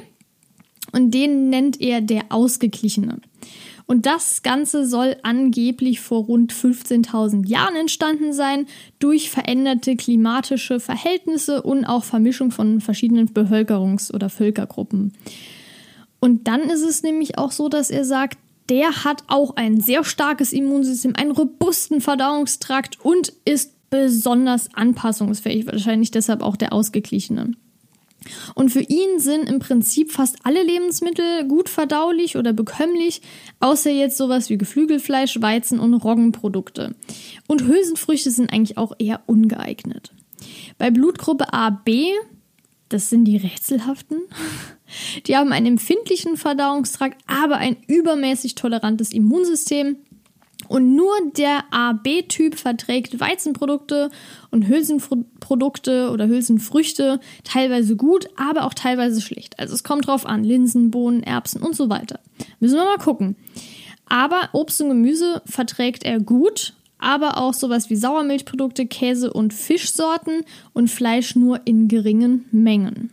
und 0.92 1.12
den 1.12 1.50
nennt 1.50 1.80
er 1.80 2.00
der 2.00 2.26
Ausgeglichene. 2.30 3.20
Und 3.90 4.04
das 4.04 4.42
Ganze 4.42 4.86
soll 4.86 5.16
angeblich 5.22 6.00
vor 6.00 6.24
rund 6.24 6.52
15.000 6.52 7.48
Jahren 7.48 7.74
entstanden 7.74 8.34
sein, 8.34 8.66
durch 8.98 9.30
veränderte 9.30 9.96
klimatische 9.96 10.78
Verhältnisse 10.78 11.62
und 11.62 11.86
auch 11.86 12.04
Vermischung 12.04 12.50
von 12.50 12.82
verschiedenen 12.82 13.30
Bevölkerungs- 13.30 14.12
oder 14.12 14.28
Völkergruppen. 14.28 15.14
Und 16.20 16.48
dann 16.48 16.60
ist 16.68 16.82
es 16.82 17.02
nämlich 17.02 17.38
auch 17.38 17.50
so, 17.50 17.70
dass 17.70 17.88
er 17.88 18.04
sagt, 18.04 18.36
der 18.68 19.04
hat 19.04 19.24
auch 19.26 19.56
ein 19.56 19.80
sehr 19.80 20.04
starkes 20.04 20.52
Immunsystem, 20.52 21.16
einen 21.16 21.30
robusten 21.30 22.02
Verdauungstrakt 22.02 23.00
und 23.02 23.32
ist 23.46 23.72
besonders 23.88 24.68
anpassungsfähig, 24.74 25.66
wahrscheinlich 25.66 26.10
deshalb 26.10 26.42
auch 26.42 26.56
der 26.56 26.74
ausgeglichene. 26.74 27.52
Und 28.54 28.70
für 28.70 28.80
ihn 28.80 29.18
sind 29.18 29.48
im 29.48 29.58
Prinzip 29.58 30.12
fast 30.12 30.36
alle 30.42 30.62
Lebensmittel 30.62 31.46
gut 31.46 31.68
verdaulich 31.68 32.36
oder 32.36 32.52
bekömmlich, 32.52 33.22
außer 33.60 33.90
jetzt 33.90 34.16
sowas 34.16 34.50
wie 34.50 34.58
Geflügelfleisch, 34.58 35.40
Weizen 35.40 35.78
und 35.78 35.94
Roggenprodukte. 35.94 36.94
Und 37.46 37.62
Hülsenfrüchte 37.62 38.30
sind 38.30 38.52
eigentlich 38.52 38.76
auch 38.76 38.92
eher 38.98 39.22
ungeeignet. 39.26 40.12
Bei 40.78 40.90
Blutgruppe 40.90 41.52
AB, 41.52 41.90
das 42.88 43.10
sind 43.10 43.24
die 43.24 43.36
rätselhaften, 43.36 44.18
die 45.26 45.36
haben 45.36 45.52
einen 45.52 45.66
empfindlichen 45.66 46.36
Verdauungstrakt, 46.36 47.22
aber 47.26 47.56
ein 47.56 47.76
übermäßig 47.86 48.54
tolerantes 48.54 49.12
Immunsystem 49.12 49.96
und 50.66 50.96
nur 50.96 51.14
der 51.36 51.64
AB-Typ 51.70 52.56
verträgt 52.56 53.20
Weizenprodukte 53.20 54.10
und 54.50 54.66
Hülsenprodukte 54.66 56.10
oder 56.10 56.26
Hülsenfrüchte 56.26 57.20
teilweise 57.44 57.94
gut, 57.94 58.28
aber 58.36 58.64
auch 58.64 58.74
teilweise 58.74 59.20
schlecht. 59.20 59.58
Also 59.58 59.74
es 59.74 59.84
kommt 59.84 60.08
drauf 60.08 60.26
an. 60.26 60.42
Linsen, 60.42 60.90
Bohnen, 60.90 61.22
Erbsen 61.22 61.62
und 61.62 61.76
so 61.76 61.88
weiter. 61.88 62.18
Müssen 62.58 62.76
wir 62.76 62.84
mal 62.84 62.98
gucken. 62.98 63.36
Aber 64.06 64.50
Obst 64.52 64.80
und 64.80 64.88
Gemüse 64.88 65.42
verträgt 65.46 66.02
er 66.02 66.18
gut, 66.18 66.74
aber 66.98 67.38
auch 67.38 67.54
sowas 67.54 67.88
wie 67.88 67.96
Sauermilchprodukte, 67.96 68.86
Käse 68.86 69.32
und 69.32 69.54
Fischsorten 69.54 70.42
und 70.72 70.88
Fleisch 70.88 71.36
nur 71.36 71.60
in 71.66 71.88
geringen 71.88 72.46
Mengen. 72.50 73.10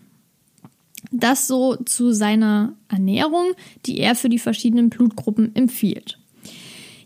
Das 1.12 1.48
so 1.48 1.76
zu 1.76 2.12
seiner 2.12 2.74
Ernährung, 2.90 3.54
die 3.86 4.00
er 4.00 4.16
für 4.16 4.30
die 4.30 4.40
verschiedenen 4.40 4.90
Blutgruppen 4.90 5.56
empfiehlt. 5.56 6.18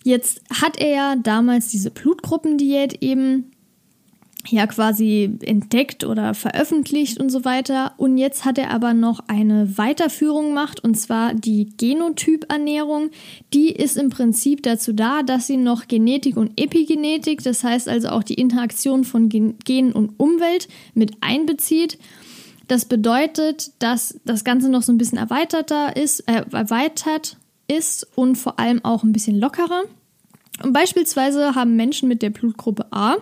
Jetzt 0.03 0.41
hat 0.61 0.77
er 0.77 0.89
ja 0.89 1.15
damals 1.15 1.69
diese 1.69 1.91
Blutgruppendiät 1.91 3.01
eben 3.01 3.51
ja 4.47 4.65
quasi 4.67 5.37
entdeckt 5.41 6.03
oder 6.03 6.33
veröffentlicht 6.33 7.19
und 7.19 7.29
so 7.29 7.45
weiter. 7.45 7.93
Und 7.97 8.17
jetzt 8.17 8.45
hat 8.45 8.57
er 8.57 8.71
aber 8.71 8.93
noch 8.93 9.21
eine 9.27 9.77
Weiterführung 9.77 10.47
gemacht 10.49 10.83
und 10.83 10.95
zwar 10.95 11.33
die 11.33 11.69
Genotypernährung. 11.77 13.11
Die 13.53 13.69
ist 13.69 13.97
im 13.97 14.09
Prinzip 14.09 14.63
dazu 14.63 14.93
da, 14.93 15.23
dass 15.23 15.47
sie 15.47 15.57
noch 15.57 15.87
Genetik 15.87 16.37
und 16.37 16.59
Epigenetik, 16.59 17.43
das 17.43 17.63
heißt 17.63 17.89
also 17.89 18.09
auch 18.09 18.23
die 18.23 18.35
Interaktion 18.35 19.03
von 19.03 19.29
Gen 19.29 19.91
und 19.91 20.13
Umwelt 20.17 20.67
mit 20.93 21.17
einbezieht. 21.21 21.97
Das 22.67 22.85
bedeutet, 22.85 23.71
dass 23.79 24.19
das 24.25 24.43
Ganze 24.43 24.69
noch 24.69 24.83
so 24.83 24.91
ein 24.91 24.97
bisschen 24.97 25.17
erweiterter 25.17 25.95
ist, 25.95 26.21
äh, 26.29 26.43
erweitert 26.51 27.37
ist 27.69 28.07
und 28.15 28.35
vor 28.35 28.59
allem 28.59 28.83
auch 28.83 29.03
ein 29.03 29.13
bisschen 29.13 29.39
lockerer. 29.39 29.83
Und 30.63 30.73
beispielsweise 30.73 31.55
haben 31.55 31.75
Menschen 31.75 32.09
mit 32.09 32.21
der 32.21 32.31
Blutgruppe 32.31 32.87
A 32.91 33.17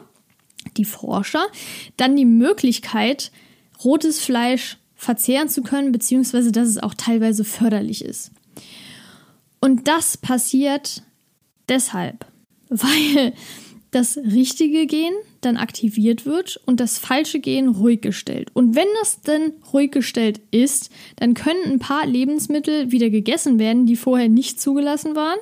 die 0.75 0.86
Forscher 0.86 1.46
dann 1.98 2.16
die 2.16 2.25
Möglichkeit, 2.25 3.32
rotes 3.84 4.20
Fleisch 4.20 4.77
verzehren 4.96 5.50
zu 5.50 5.62
können, 5.62 5.92
beziehungsweise 5.92 6.51
dass 6.51 6.68
es 6.68 6.80
auch 6.80 6.94
teilweise 6.96 7.44
förderlich 7.44 8.04
ist. 8.04 8.32
Und 9.60 9.88
das 9.88 10.18
passiert 10.18 11.04
deshalb, 11.70 12.25
weil 12.70 13.34
das 13.92 14.18
richtige 14.18 14.86
Gen 14.88 15.13
dann 15.41 15.58
aktiviert 15.58 16.25
wird 16.25 16.60
und 16.65 16.79
das 16.79 16.98
falsche 16.98 17.39
Gen 17.39 17.67
ruhig 17.67 18.01
gestellt. 18.01 18.50
Und 18.53 18.75
wenn 18.75 18.88
das 19.00 19.22
dann 19.22 19.53
ruhig 19.74 19.91
gestellt 19.91 20.41
ist, 20.51 20.89
dann 21.17 21.34
können 21.34 21.63
ein 21.65 21.79
paar 21.79 22.06
Lebensmittel 22.06 22.91
wieder 22.91 23.10
gegessen 23.10 23.60
werden, 23.60 23.86
die 23.86 23.96
vorher 23.96 24.29
nicht 24.29 24.60
zugelassen 24.62 25.15
waren. 25.15 25.39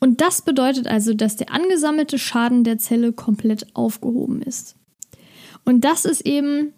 Und 0.00 0.20
das 0.20 0.42
bedeutet 0.42 0.86
also, 0.86 1.14
dass 1.14 1.36
der 1.36 1.52
angesammelte 1.52 2.18
Schaden 2.18 2.64
der 2.64 2.78
Zelle 2.78 3.12
komplett 3.12 3.66
aufgehoben 3.74 4.42
ist. 4.42 4.74
Und 5.64 5.84
das 5.84 6.04
ist 6.04 6.26
eben 6.26 6.72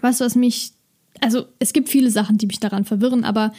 was, 0.00 0.20
was 0.20 0.34
mich, 0.34 0.72
also 1.20 1.44
es 1.58 1.72
gibt 1.72 1.88
viele 1.88 2.10
Sachen, 2.10 2.38
die 2.38 2.46
mich 2.46 2.60
daran 2.60 2.84
verwirren, 2.84 3.24
aber 3.24 3.52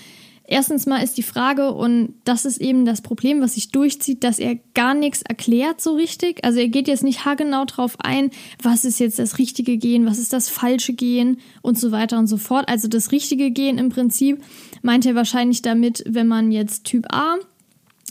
erstens 0.48 0.86
mal 0.86 1.04
ist 1.04 1.18
die 1.18 1.24
Frage, 1.24 1.74
und 1.74 2.14
das 2.24 2.46
ist 2.46 2.62
eben 2.62 2.86
das 2.86 3.02
Problem, 3.02 3.42
was 3.42 3.56
sich 3.56 3.72
durchzieht, 3.72 4.24
dass 4.24 4.40
er 4.40 4.56
gar 4.74 4.94
nichts 4.94 5.22
erklärt 5.22 5.82
so 5.82 5.96
richtig. 5.96 6.44
Also 6.44 6.60
er 6.60 6.68
geht 6.68 6.88
jetzt 6.88 7.04
nicht 7.04 7.26
haargenau 7.26 7.66
drauf 7.66 7.96
ein, 8.00 8.32
was 8.62 8.86
ist 8.86 9.00
jetzt 9.00 9.20
das 9.20 9.38
richtige 9.38 9.78
Gen, 9.78 10.06
was 10.06 10.20
ist 10.20 10.34
das 10.34 10.50
falsche 10.50 10.94
Gen 10.94 11.38
und 11.62 11.80
so 11.80 11.92
weiter 11.92 12.18
und 12.18 12.28
so 12.28 12.38
fort. 12.38 12.68
Also 12.70 12.88
das 12.88 13.12
richtige 13.12 13.52
Gen 13.52 13.78
im 13.78 13.90
Prinzip 13.90 14.44
meint 14.82 15.06
er 15.06 15.16
wahrscheinlich 15.16 15.62
damit, 15.62 16.04
wenn 16.08 16.28
man 16.28 16.52
jetzt 16.52 16.86
Typ 16.86 17.06
A 17.14 17.36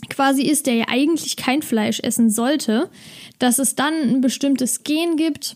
quasi 0.09 0.43
ist, 0.43 0.67
der 0.67 0.75
ja 0.75 0.85
eigentlich 0.87 1.37
kein 1.37 1.61
Fleisch 1.61 1.99
essen 1.99 2.29
sollte, 2.29 2.89
dass 3.39 3.59
es 3.59 3.75
dann 3.75 3.93
ein 3.93 4.21
bestimmtes 4.21 4.83
Gen 4.83 5.15
gibt, 5.15 5.55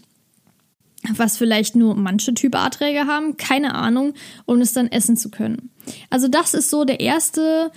was 1.16 1.38
vielleicht 1.38 1.76
nur 1.76 1.96
manche 1.96 2.34
Typ 2.34 2.56
A-Träger 2.56 3.08
haben, 3.08 3.38
keine 3.38 3.76
Ahnung, 3.76 4.14
um 4.46 4.62
es 4.62 4.74
dann 4.74 4.88
essen 4.88 5.18
zu 5.18 5.30
können. 5.30 5.72
Also 6.10 6.28
das 6.28 6.54
ist 6.54 6.70
so 6.70 6.86
der 6.86 7.00
erste 7.00 7.72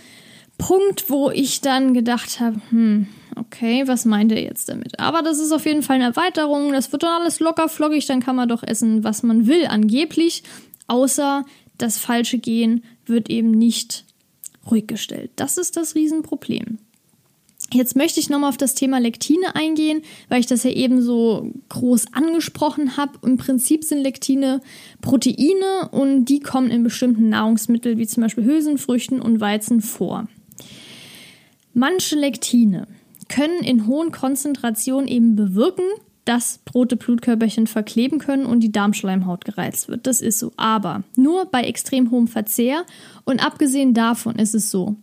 Punkt, 0.58 1.10
wo 1.10 1.30
ich 1.30 1.60
dann 1.60 1.94
gedacht 1.94 2.40
habe, 2.40 2.60
hm, 2.70 3.06
okay, 3.36 3.84
was 3.86 4.04
meint 4.04 4.32
er 4.32 4.42
jetzt 4.42 4.68
damit? 4.68 5.00
Aber 5.00 5.22
das 5.22 5.38
ist 5.38 5.52
auf 5.52 5.66
jeden 5.66 5.82
Fall 5.82 5.96
eine 5.96 6.04
Erweiterung, 6.04 6.72
das 6.72 6.92
wird 6.92 7.02
dann 7.02 7.20
alles 7.20 7.40
locker 7.40 7.68
flockig, 7.68 8.06
dann 8.06 8.20
kann 8.20 8.36
man 8.36 8.48
doch 8.48 8.62
essen, 8.62 9.04
was 9.04 9.22
man 9.22 9.46
will, 9.46 9.66
angeblich, 9.66 10.42
außer 10.86 11.44
das 11.78 11.98
falsche 11.98 12.38
Gen 12.38 12.84
wird 13.06 13.30
eben 13.30 13.50
nicht 13.50 14.04
ruhig 14.70 14.86
gestellt. 14.86 15.30
Das 15.36 15.56
ist 15.56 15.76
das 15.76 15.94
Riesenproblem. 15.94 16.78
Jetzt 17.72 17.96
möchte 17.96 18.20
ich 18.20 18.28
nochmal 18.28 18.50
auf 18.50 18.56
das 18.56 18.74
Thema 18.74 18.98
Lektine 18.98 19.54
eingehen, 19.54 20.02
weil 20.28 20.40
ich 20.40 20.46
das 20.46 20.62
ja 20.62 20.70
eben 20.70 21.00
so 21.00 21.50
groß 21.70 22.12
angesprochen 22.12 22.96
habe. 22.96 23.12
Im 23.22 23.38
Prinzip 23.38 23.84
sind 23.84 24.02
Lektine 24.02 24.60
Proteine 25.00 25.88
und 25.90 26.26
die 26.26 26.40
kommen 26.40 26.70
in 26.70 26.82
bestimmten 26.82 27.30
Nahrungsmitteln 27.30 27.98
wie 27.98 28.06
zum 28.06 28.22
Beispiel 28.22 28.44
Hülsenfrüchten 28.44 29.20
und 29.20 29.40
Weizen 29.40 29.80
vor. 29.80 30.28
Manche 31.72 32.16
Lektine 32.16 32.86
können 33.28 33.64
in 33.64 33.86
hohen 33.86 34.12
Konzentrationen 34.12 35.08
eben 35.08 35.36
bewirken, 35.36 35.86
dass 36.24 36.60
rote 36.74 36.96
Blutkörperchen 36.96 37.66
verkleben 37.66 38.18
können 38.18 38.46
und 38.46 38.60
die 38.60 38.70
Darmschleimhaut 38.70 39.44
gereizt 39.44 39.88
wird. 39.88 40.06
Das 40.06 40.20
ist 40.20 40.38
so. 40.38 40.52
Aber 40.56 41.02
nur 41.16 41.46
bei 41.46 41.62
extrem 41.62 42.10
hohem 42.10 42.28
Verzehr. 42.28 42.84
Und 43.24 43.44
abgesehen 43.44 43.94
davon 43.94 44.36
ist 44.36 44.54
es 44.54 44.70
so, 44.70 44.96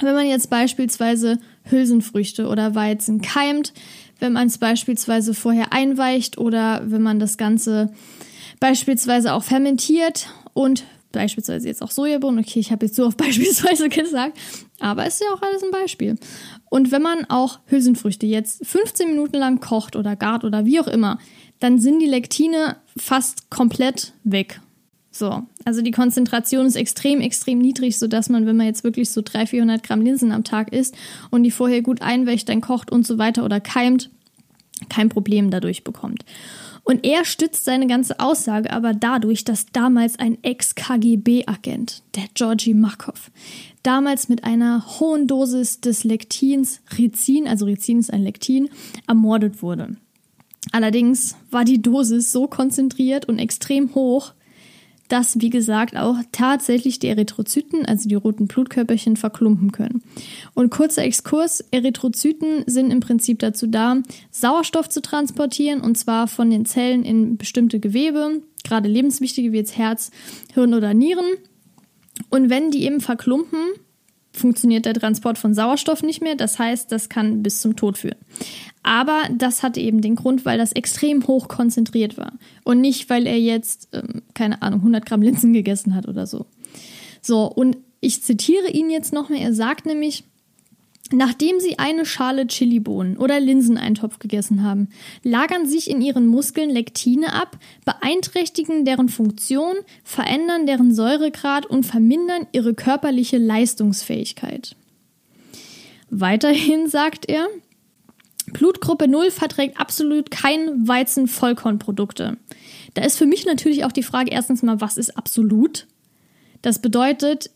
wenn 0.00 0.14
man 0.14 0.26
jetzt 0.26 0.50
beispielsweise 0.50 1.38
Hülsenfrüchte 1.66 2.48
oder 2.48 2.74
Weizen 2.74 3.20
keimt, 3.20 3.72
wenn 4.18 4.32
man 4.32 4.46
es 4.46 4.58
beispielsweise 4.58 5.34
vorher 5.34 5.72
einweicht 5.72 6.38
oder 6.38 6.82
wenn 6.86 7.02
man 7.02 7.18
das 7.18 7.36
Ganze 7.36 7.92
beispielsweise 8.60 9.34
auch 9.34 9.42
fermentiert 9.42 10.28
und 10.54 10.84
beispielsweise 11.12 11.68
jetzt 11.68 11.82
auch 11.82 11.90
Sojabohnen. 11.90 12.40
Okay, 12.44 12.60
ich 12.60 12.72
habe 12.72 12.86
jetzt 12.86 12.96
so 12.96 13.06
auf 13.06 13.16
beispielsweise 13.16 13.88
gesagt, 13.88 14.38
aber 14.80 15.06
es 15.06 15.14
ist 15.14 15.22
ja 15.22 15.34
auch 15.34 15.42
alles 15.42 15.62
ein 15.62 15.70
Beispiel. 15.70 16.16
Und 16.68 16.92
wenn 16.92 17.02
man 17.02 17.24
auch 17.26 17.60
Hülsenfrüchte 17.66 18.26
jetzt 18.26 18.64
15 18.66 19.08
Minuten 19.08 19.36
lang 19.36 19.60
kocht 19.60 19.96
oder 19.96 20.16
gart 20.16 20.44
oder 20.44 20.64
wie 20.64 20.80
auch 20.80 20.88
immer, 20.88 21.18
dann 21.58 21.78
sind 21.78 22.00
die 22.00 22.06
Lektine 22.06 22.76
fast 22.96 23.50
komplett 23.50 24.12
weg. 24.24 24.60
So, 25.18 25.44
also 25.64 25.82
die 25.82 25.92
Konzentration 25.92 26.66
ist 26.66 26.76
extrem, 26.76 27.20
extrem 27.20 27.58
niedrig, 27.58 27.98
sodass 27.98 28.28
man, 28.28 28.44
wenn 28.46 28.56
man 28.56 28.66
jetzt 28.66 28.84
wirklich 28.84 29.10
so 29.10 29.22
300, 29.22 29.48
400 29.48 29.82
Gramm 29.82 30.02
Linsen 30.02 30.32
am 30.32 30.44
Tag 30.44 30.72
isst 30.72 30.94
und 31.30 31.42
die 31.42 31.50
vorher 31.50 31.82
gut 31.82 32.02
einwächt, 32.02 32.48
dann 32.48 32.60
kocht 32.60 32.92
und 32.92 33.06
so 33.06 33.16
weiter 33.16 33.44
oder 33.44 33.60
keimt, 33.60 34.10
kein 34.90 35.08
Problem 35.08 35.50
dadurch 35.50 35.84
bekommt. 35.84 36.24
Und 36.84 37.04
er 37.04 37.24
stützt 37.24 37.64
seine 37.64 37.86
ganze 37.86 38.20
Aussage 38.20 38.70
aber 38.70 38.94
dadurch, 38.94 39.42
dass 39.42 39.66
damals 39.66 40.18
ein 40.18 40.38
Ex-KGB-Agent, 40.42 42.02
der 42.14 42.24
Georgi 42.34 42.74
Markov, 42.74 43.30
damals 43.82 44.28
mit 44.28 44.44
einer 44.44 44.84
hohen 45.00 45.26
Dosis 45.26 45.80
des 45.80 46.04
Lektins, 46.04 46.80
Rizin, 46.96 47.48
also 47.48 47.64
Rizin 47.64 47.98
ist 47.98 48.12
ein 48.12 48.22
Lektin, 48.22 48.68
ermordet 49.08 49.62
wurde. 49.62 49.96
Allerdings 50.72 51.36
war 51.50 51.64
die 51.64 51.80
Dosis 51.80 52.32
so 52.32 52.46
konzentriert 52.46 53.24
und 53.24 53.38
extrem 53.38 53.94
hoch, 53.94 54.32
dass, 55.08 55.40
wie 55.40 55.50
gesagt, 55.50 55.96
auch 55.96 56.16
tatsächlich 56.32 56.98
die 56.98 57.08
Erythrozyten, 57.08 57.86
also 57.86 58.08
die 58.08 58.14
roten 58.14 58.46
Blutkörperchen, 58.46 59.16
verklumpen 59.16 59.72
können. 59.72 60.02
Und 60.54 60.70
kurzer 60.70 61.02
Exkurs, 61.04 61.64
Erythrozyten 61.70 62.64
sind 62.66 62.90
im 62.90 63.00
Prinzip 63.00 63.38
dazu 63.38 63.66
da, 63.66 64.02
Sauerstoff 64.30 64.88
zu 64.88 65.00
transportieren, 65.02 65.80
und 65.80 65.96
zwar 65.96 66.28
von 66.28 66.50
den 66.50 66.66
Zellen 66.66 67.04
in 67.04 67.36
bestimmte 67.36 67.80
Gewebe, 67.80 68.42
gerade 68.64 68.88
lebenswichtige 68.88 69.52
wie 69.52 69.58
jetzt 69.58 69.76
Herz, 69.76 70.10
Hirn 70.54 70.74
oder 70.74 70.94
Nieren. 70.94 71.26
Und 72.30 72.50
wenn 72.50 72.70
die 72.70 72.84
eben 72.84 73.00
verklumpen, 73.00 73.60
funktioniert 74.36 74.86
der 74.86 74.94
Transport 74.94 75.38
von 75.38 75.54
Sauerstoff 75.54 76.02
nicht 76.02 76.22
mehr. 76.22 76.36
Das 76.36 76.58
heißt, 76.58 76.92
das 76.92 77.08
kann 77.08 77.42
bis 77.42 77.60
zum 77.60 77.76
Tod 77.76 77.98
führen. 77.98 78.18
Aber 78.82 79.22
das 79.36 79.62
hatte 79.62 79.80
eben 79.80 80.00
den 80.00 80.14
Grund, 80.14 80.44
weil 80.44 80.58
das 80.58 80.72
extrem 80.72 81.26
hoch 81.26 81.48
konzentriert 81.48 82.16
war. 82.16 82.32
Und 82.64 82.80
nicht, 82.80 83.10
weil 83.10 83.26
er 83.26 83.38
jetzt, 83.38 83.88
ähm, 83.92 84.22
keine 84.34 84.62
Ahnung, 84.62 84.80
100 84.80 85.04
Gramm 85.04 85.22
Linsen 85.22 85.52
gegessen 85.52 85.94
hat 85.94 86.06
oder 86.06 86.26
so. 86.26 86.46
So, 87.20 87.46
und 87.46 87.78
ich 88.00 88.22
zitiere 88.22 88.70
ihn 88.70 88.90
jetzt 88.90 89.12
nochmal. 89.12 89.40
Er 89.40 89.52
sagt 89.52 89.86
nämlich, 89.86 90.24
Nachdem 91.12 91.60
sie 91.60 91.78
eine 91.78 92.04
Schale 92.04 92.46
Chilibohnen 92.46 93.16
oder 93.16 93.38
Linseneintopf 93.38 94.18
gegessen 94.18 94.64
haben, 94.64 94.88
lagern 95.22 95.66
sich 95.66 95.88
in 95.88 96.02
ihren 96.02 96.26
Muskeln 96.26 96.68
Lektine 96.68 97.32
ab, 97.32 97.58
beeinträchtigen 97.84 98.84
deren 98.84 99.08
Funktion, 99.08 99.76
verändern 100.02 100.66
deren 100.66 100.92
Säuregrad 100.92 101.66
und 101.66 101.84
vermindern 101.84 102.46
ihre 102.52 102.74
körperliche 102.74 103.38
Leistungsfähigkeit. 103.38 104.74
Weiterhin 106.10 106.88
sagt 106.88 107.28
er, 107.28 107.46
Blutgruppe 108.52 109.08
0 109.08 109.30
verträgt 109.30 109.78
absolut 109.80 110.30
kein 110.30 110.86
Weizen-Vollkornprodukte. 110.86 112.36
Da 112.94 113.02
ist 113.02 113.18
für 113.18 113.26
mich 113.26 113.44
natürlich 113.44 113.84
auch 113.84 113.92
die 113.92 114.02
Frage 114.02 114.30
erstens 114.30 114.62
mal, 114.62 114.80
was 114.80 114.96
ist 114.96 115.16
absolut? 115.16 115.86
Das 116.62 116.80
bedeutet, 116.80 117.50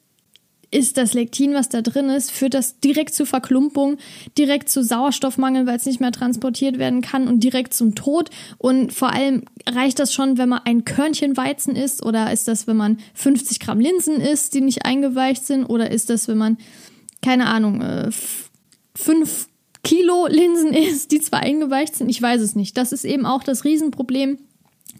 ist 0.72 0.96
das 0.96 1.14
Lektin, 1.14 1.52
was 1.54 1.68
da 1.68 1.82
drin 1.82 2.08
ist, 2.10 2.30
führt 2.30 2.54
das 2.54 2.78
direkt 2.78 3.14
zu 3.14 3.26
Verklumpung, 3.26 3.98
direkt 4.38 4.68
zu 4.68 4.84
Sauerstoffmangel, 4.84 5.66
weil 5.66 5.76
es 5.76 5.86
nicht 5.86 6.00
mehr 6.00 6.12
transportiert 6.12 6.78
werden 6.78 7.00
kann 7.00 7.26
und 7.26 7.42
direkt 7.42 7.74
zum 7.74 7.96
Tod. 7.96 8.30
Und 8.58 8.92
vor 8.92 9.12
allem 9.12 9.42
reicht 9.68 9.98
das 9.98 10.12
schon, 10.12 10.38
wenn 10.38 10.48
man 10.48 10.60
ein 10.64 10.84
Körnchen 10.84 11.36
Weizen 11.36 11.74
isst 11.74 12.04
oder 12.04 12.32
ist 12.32 12.46
das, 12.46 12.68
wenn 12.68 12.76
man 12.76 12.98
50 13.14 13.58
Gramm 13.58 13.80
Linsen 13.80 14.20
isst, 14.20 14.54
die 14.54 14.60
nicht 14.60 14.84
eingeweicht 14.84 15.44
sind 15.44 15.64
oder 15.64 15.90
ist 15.90 16.08
das, 16.08 16.28
wenn 16.28 16.38
man, 16.38 16.56
keine 17.20 17.46
Ahnung, 17.46 17.80
äh, 17.82 18.10
5 18.94 19.48
Kilo 19.82 20.26
Linsen 20.28 20.72
isst, 20.72 21.10
die 21.10 21.20
zwar 21.20 21.40
eingeweicht 21.40 21.96
sind, 21.96 22.08
ich 22.08 22.20
weiß 22.20 22.40
es 22.40 22.54
nicht. 22.54 22.76
Das 22.76 22.92
ist 22.92 23.04
eben 23.04 23.26
auch 23.26 23.42
das 23.42 23.64
Riesenproblem, 23.64 24.38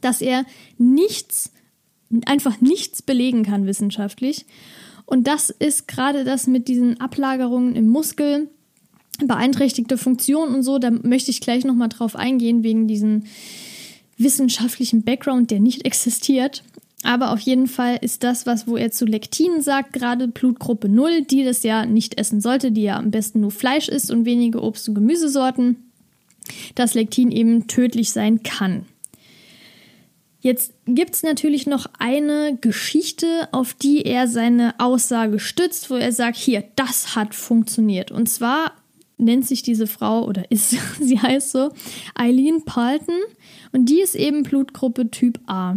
dass 0.00 0.20
er 0.20 0.44
nichts, 0.78 1.52
einfach 2.26 2.60
nichts 2.60 3.02
belegen 3.02 3.44
kann 3.44 3.66
wissenschaftlich. 3.66 4.46
Und 5.10 5.26
das 5.26 5.50
ist 5.50 5.88
gerade 5.88 6.22
das 6.22 6.46
mit 6.46 6.68
diesen 6.68 7.00
Ablagerungen 7.00 7.74
im 7.74 7.88
Muskel, 7.88 8.48
beeinträchtigte 9.18 9.98
Funktion 9.98 10.54
und 10.54 10.62
so. 10.62 10.78
Da 10.78 10.92
möchte 10.92 11.32
ich 11.32 11.40
gleich 11.40 11.64
nochmal 11.64 11.88
drauf 11.88 12.14
eingehen, 12.14 12.62
wegen 12.62 12.86
diesen 12.86 13.24
wissenschaftlichen 14.18 15.02
Background, 15.02 15.50
der 15.50 15.58
nicht 15.58 15.84
existiert. 15.84 16.62
Aber 17.02 17.32
auf 17.32 17.40
jeden 17.40 17.66
Fall 17.66 17.98
ist 18.00 18.22
das, 18.22 18.46
was 18.46 18.68
wo 18.68 18.76
er 18.76 18.92
zu 18.92 19.04
Lektinen 19.04 19.62
sagt, 19.62 19.94
gerade 19.94 20.28
Blutgruppe 20.28 20.88
0, 20.88 21.22
die 21.22 21.42
das 21.42 21.64
ja 21.64 21.86
nicht 21.86 22.16
essen 22.16 22.40
sollte, 22.40 22.70
die 22.70 22.82
ja 22.82 22.96
am 22.96 23.10
besten 23.10 23.40
nur 23.40 23.50
Fleisch 23.50 23.88
isst 23.88 24.12
und 24.12 24.26
wenige 24.26 24.62
Obst- 24.62 24.88
und 24.88 24.94
Gemüsesorten, 24.94 25.90
dass 26.76 26.94
Lektin 26.94 27.32
eben 27.32 27.66
tödlich 27.66 28.12
sein 28.12 28.44
kann. 28.44 28.86
Jetzt 30.40 30.72
gibt 30.86 31.14
es 31.14 31.22
natürlich 31.22 31.66
noch 31.66 31.86
eine 31.98 32.56
Geschichte, 32.60 33.48
auf 33.52 33.74
die 33.74 34.02
er 34.02 34.26
seine 34.26 34.74
Aussage 34.78 35.38
stützt, 35.38 35.90
wo 35.90 35.96
er 35.96 36.12
sagt, 36.12 36.36
hier, 36.36 36.64
das 36.76 37.14
hat 37.14 37.34
funktioniert. 37.34 38.10
Und 38.10 38.28
zwar 38.28 38.72
nennt 39.18 39.46
sich 39.46 39.62
diese 39.62 39.86
Frau 39.86 40.24
oder 40.24 40.50
ist, 40.50 40.70
sie 41.00 41.20
heißt 41.20 41.52
so, 41.52 41.70
Eileen 42.14 42.64
Palton 42.64 43.20
und 43.72 43.88
die 43.90 44.00
ist 44.00 44.16
eben 44.16 44.42
Blutgruppe 44.42 45.10
Typ 45.10 45.38
A. 45.46 45.76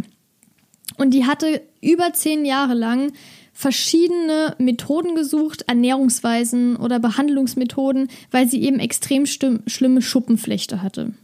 Und 0.96 1.12
die 1.12 1.26
hatte 1.26 1.60
über 1.82 2.12
zehn 2.12 2.44
Jahre 2.44 2.74
lang 2.74 3.12
verschiedene 3.52 4.54
Methoden 4.58 5.14
gesucht, 5.14 5.62
Ernährungsweisen 5.66 6.76
oder 6.76 6.98
Behandlungsmethoden, 6.98 8.08
weil 8.30 8.48
sie 8.48 8.62
eben 8.62 8.80
extrem 8.80 9.26
schlimme 9.26 10.02
Schuppenflechte 10.02 10.82
hatte. 10.82 11.14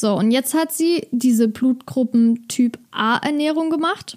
So, 0.00 0.14
und 0.14 0.30
jetzt 0.30 0.54
hat 0.54 0.72
sie 0.72 1.06
diese 1.10 1.46
Blutgruppen 1.46 2.48
Typ 2.48 2.78
A 2.90 3.18
Ernährung 3.18 3.68
gemacht. 3.68 4.16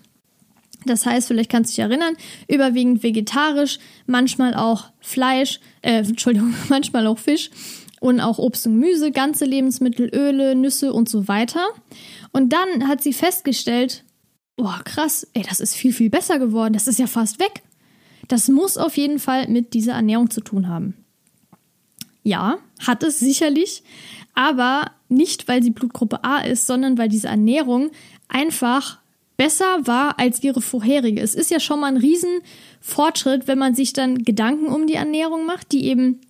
Das 0.85 1.05
heißt, 1.05 1.27
vielleicht 1.27 1.49
kannst 1.49 1.71
du 1.71 1.75
dich 1.75 1.79
erinnern, 1.79 2.15
überwiegend 2.47 3.03
vegetarisch, 3.03 3.79
manchmal 4.05 4.53
auch 4.53 4.85
Fleisch, 5.01 5.59
äh, 5.81 5.97
Entschuldigung, 5.99 6.53
manchmal 6.69 7.05
auch 7.07 7.19
Fisch 7.19 7.49
und 7.99 8.21
auch 8.21 8.37
Obst 8.37 8.65
und 8.65 8.79
Gemüse, 8.79 9.11
ganze 9.11 9.45
Lebensmittel, 9.45 10.09
Öle, 10.13 10.55
Nüsse 10.55 10.93
und 10.93 11.09
so 11.09 11.27
weiter. 11.27 11.65
Und 12.31 12.53
dann 12.53 12.87
hat 12.87 13.01
sie 13.01 13.13
festgestellt, 13.13 14.03
boah, 14.55 14.81
krass, 14.83 15.27
ey, 15.33 15.43
das 15.43 15.59
ist 15.59 15.75
viel, 15.75 15.93
viel 15.93 16.09
besser 16.09 16.39
geworden. 16.39 16.73
Das 16.73 16.87
ist 16.87 16.99
ja 16.99 17.07
fast 17.07 17.39
weg. 17.39 17.61
Das 18.29 18.47
muss 18.47 18.77
auf 18.77 18.95
jeden 18.95 19.19
Fall 19.19 19.47
mit 19.47 19.73
dieser 19.73 19.93
Ernährung 19.93 20.29
zu 20.29 20.41
tun 20.41 20.67
haben. 20.67 20.95
Ja, 22.23 22.57
hat 22.79 23.03
es 23.03 23.19
sicherlich, 23.19 23.83
aber 24.33 24.91
nicht, 25.13 25.47
weil 25.47 25.63
sie 25.63 25.71
Blutgruppe 25.71 26.23
A 26.23 26.39
ist, 26.39 26.67
sondern 26.67 26.97
weil 26.97 27.09
diese 27.09 27.27
Ernährung 27.27 27.91
einfach 28.27 28.99
besser 29.37 29.85
war 29.85 30.19
als 30.19 30.43
ihre 30.43 30.61
vorherige. 30.61 31.21
Es 31.21 31.35
ist 31.35 31.51
ja 31.51 31.59
schon 31.59 31.79
mal 31.79 31.87
ein 31.87 31.97
Riesenfortschritt, 31.97 33.47
wenn 33.47 33.57
man 33.57 33.75
sich 33.75 33.93
dann 33.93 34.23
Gedanken 34.23 34.67
um 34.67 34.87
die 34.87 34.93
Ernährung 34.93 35.45
macht, 35.45 35.71
die 35.71 35.85
eben 35.85 36.21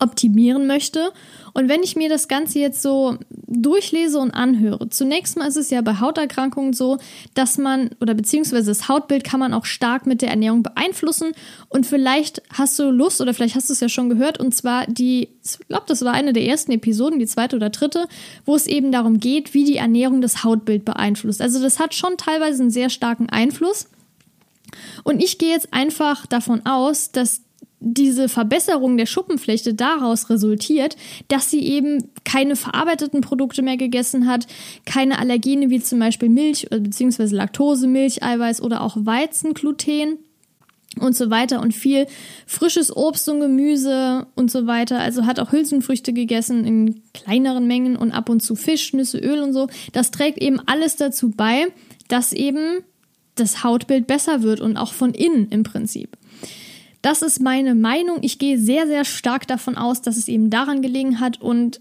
optimieren 0.00 0.66
möchte. 0.66 1.12
Und 1.52 1.68
wenn 1.68 1.82
ich 1.82 1.96
mir 1.96 2.08
das 2.08 2.28
Ganze 2.28 2.58
jetzt 2.58 2.82
so 2.82 3.16
durchlese 3.46 4.18
und 4.18 4.30
anhöre, 4.30 4.88
zunächst 4.88 5.36
mal 5.36 5.48
ist 5.48 5.56
es 5.56 5.70
ja 5.70 5.80
bei 5.80 5.98
Hauterkrankungen 5.98 6.72
so, 6.72 6.98
dass 7.34 7.58
man, 7.58 7.90
oder 8.00 8.14
beziehungsweise 8.14 8.70
das 8.70 8.88
Hautbild 8.88 9.24
kann 9.24 9.40
man 9.40 9.52
auch 9.52 9.64
stark 9.64 10.06
mit 10.06 10.22
der 10.22 10.30
Ernährung 10.30 10.62
beeinflussen. 10.62 11.32
Und 11.68 11.86
vielleicht 11.86 12.42
hast 12.52 12.78
du 12.78 12.90
Lust, 12.90 13.20
oder 13.20 13.34
vielleicht 13.34 13.56
hast 13.56 13.68
du 13.68 13.72
es 13.72 13.80
ja 13.80 13.88
schon 13.88 14.08
gehört, 14.08 14.38
und 14.38 14.54
zwar 14.54 14.86
die, 14.86 15.28
ich 15.44 15.58
glaube, 15.68 15.84
das 15.86 16.04
war 16.04 16.12
eine 16.12 16.32
der 16.32 16.46
ersten 16.46 16.72
Episoden, 16.72 17.18
die 17.18 17.26
zweite 17.26 17.56
oder 17.56 17.70
dritte, 17.70 18.06
wo 18.44 18.54
es 18.54 18.66
eben 18.66 18.92
darum 18.92 19.18
geht, 19.18 19.54
wie 19.54 19.64
die 19.64 19.76
Ernährung 19.76 20.20
das 20.20 20.44
Hautbild 20.44 20.84
beeinflusst. 20.84 21.42
Also 21.42 21.60
das 21.60 21.78
hat 21.78 21.94
schon 21.94 22.16
teilweise 22.16 22.62
einen 22.62 22.70
sehr 22.70 22.90
starken 22.90 23.28
Einfluss. 23.28 23.88
Und 25.02 25.22
ich 25.22 25.38
gehe 25.38 25.50
jetzt 25.50 25.72
einfach 25.72 26.26
davon 26.26 26.64
aus, 26.64 27.10
dass 27.10 27.42
diese 27.80 28.28
Verbesserung 28.28 28.98
der 28.98 29.06
Schuppenflechte 29.06 29.74
daraus 29.74 30.28
resultiert, 30.28 30.96
dass 31.28 31.50
sie 31.50 31.62
eben 31.62 32.10
keine 32.24 32.54
verarbeiteten 32.54 33.22
Produkte 33.22 33.62
mehr 33.62 33.78
gegessen 33.78 34.26
hat, 34.26 34.46
keine 34.84 35.18
Allergene 35.18 35.70
wie 35.70 35.80
zum 35.80 35.98
Beispiel 35.98 36.28
Milch 36.28 36.68
bzw. 36.70 37.34
Laktose, 37.34 37.86
Milch, 37.86 38.22
Eiweiß 38.22 38.60
oder 38.60 38.82
auch 38.82 38.96
Weizengluten 38.98 40.18
und 40.98 41.16
so 41.16 41.30
weiter 41.30 41.60
und 41.60 41.72
viel 41.72 42.06
frisches 42.46 42.94
Obst 42.94 43.28
und 43.28 43.40
Gemüse 43.40 44.26
und 44.34 44.50
so 44.50 44.66
weiter. 44.66 44.98
Also 44.98 45.24
hat 45.24 45.40
auch 45.40 45.52
Hülsenfrüchte 45.52 46.12
gegessen 46.12 46.64
in 46.64 47.02
kleineren 47.14 47.66
Mengen 47.66 47.96
und 47.96 48.12
ab 48.12 48.28
und 48.28 48.40
zu 48.40 48.56
Fisch, 48.56 48.92
Nüsse, 48.92 49.18
Öl 49.18 49.40
und 49.40 49.52
so. 49.52 49.68
Das 49.92 50.10
trägt 50.10 50.38
eben 50.38 50.60
alles 50.66 50.96
dazu 50.96 51.30
bei, 51.30 51.68
dass 52.08 52.32
eben 52.32 52.82
das 53.36 53.64
Hautbild 53.64 54.06
besser 54.06 54.42
wird 54.42 54.60
und 54.60 54.76
auch 54.76 54.92
von 54.92 55.14
innen 55.14 55.48
im 55.48 55.62
Prinzip. 55.62 56.16
Das 57.02 57.22
ist 57.22 57.40
meine 57.40 57.74
Meinung. 57.74 58.18
Ich 58.22 58.38
gehe 58.38 58.58
sehr, 58.58 58.86
sehr 58.86 59.04
stark 59.04 59.46
davon 59.46 59.76
aus, 59.76 60.02
dass 60.02 60.16
es 60.16 60.28
eben 60.28 60.50
daran 60.50 60.82
gelegen 60.82 61.20
hat 61.20 61.40
und 61.40 61.80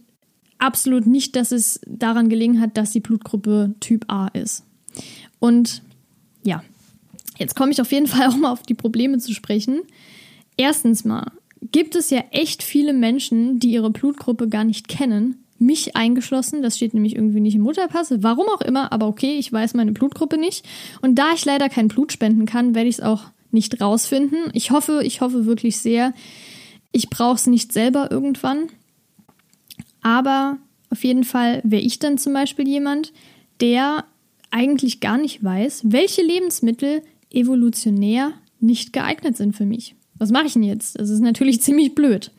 absolut 0.60 1.08
nicht, 1.08 1.36
dass 1.36 1.52
es 1.52 1.82
daran 1.88 2.30
gelegen 2.30 2.62
hat, 2.62 2.78
dass 2.78 2.92
die 2.92 3.00
Blutgruppe 3.00 3.74
Typ 3.80 4.06
A 4.08 4.28
ist. 4.28 4.64
Und 5.40 5.82
ja, 6.44 6.64
jetzt 7.38 7.56
komme 7.56 7.72
ich 7.72 7.82
auf 7.82 7.92
jeden 7.92 8.08
Fall 8.08 8.28
auch 8.28 8.38
mal 8.38 8.52
auf 8.52 8.64
die 8.64 8.76
Probleme 8.76 9.18
zu 9.18 9.34
sprechen. 9.34 9.82
Erstens 10.58 11.06
mal 11.06 11.32
gibt 11.72 11.96
es 11.96 12.10
ja 12.10 12.24
echt 12.32 12.64
viele 12.64 12.94
Menschen, 12.94 13.60
die 13.60 13.72
ihre 13.72 13.90
Blutgruppe 13.90 14.48
gar 14.48 14.64
nicht 14.64 14.88
kennen. 14.88 15.44
Mich 15.58 15.98
eingeschlossen, 15.98 16.62
das 16.62 16.78
steht 16.78 16.94
nämlich 16.94 17.16
irgendwie 17.16 17.42
nicht 17.42 17.56
im 17.56 17.64
Mutterpass, 17.64 18.14
warum 18.20 18.48
auch 18.48 18.62
immer, 18.62 18.94
aber 18.94 19.08
okay, 19.08 19.38
ich 19.38 19.52
weiß 19.52 19.74
meine 19.74 19.92
Blutgruppe 19.92 20.38
nicht. 20.38 20.66
Und 21.02 21.16
da 21.16 21.34
ich 21.34 21.44
leider 21.44 21.68
kein 21.68 21.90
Blut 21.90 22.14
spenden 22.14 22.46
kann, 22.46 22.76
werde 22.76 22.88
ich 22.88 23.00
es 23.00 23.04
auch 23.04 23.26
nicht 23.52 23.82
rausfinden. 23.82 24.50
Ich 24.54 24.72
hoffe, 24.72 25.02
ich 25.04 25.22
hoffe 25.22 25.46
wirklich 25.46 25.78
sehr, 25.78 26.14
ich 26.92 27.10
brauche 27.10 27.36
es 27.36 27.48
nicht 27.48 27.74
selber 27.74 28.12
irgendwann. 28.12 28.68
Aber 30.02 30.58
auf 30.90 31.04
jeden 31.04 31.24
Fall 31.24 31.62
wäre 31.64 31.82
ich 31.82 32.00
dann 32.00 32.18
zum 32.18 32.34
Beispiel 32.34 32.68
jemand, 32.68 33.14
der 33.62 34.06
eigentlich 34.52 35.00
gar 35.00 35.18
nicht 35.18 35.44
weiß, 35.44 35.82
welche 35.86 36.24
Lebensmittel 36.24 37.04
evolutionär 37.32 38.34
nicht 38.60 38.94
geeignet 38.94 39.38
sind 39.38 39.56
für 39.56 39.66
mich. 39.66 39.96
Was 40.18 40.32
mache 40.32 40.48
ich 40.48 40.54
denn 40.54 40.64
jetzt? 40.64 41.00
Das 41.00 41.10
ist 41.10 41.22
natürlich 41.22 41.62
ziemlich 41.62 41.96
blöd. 41.96 42.32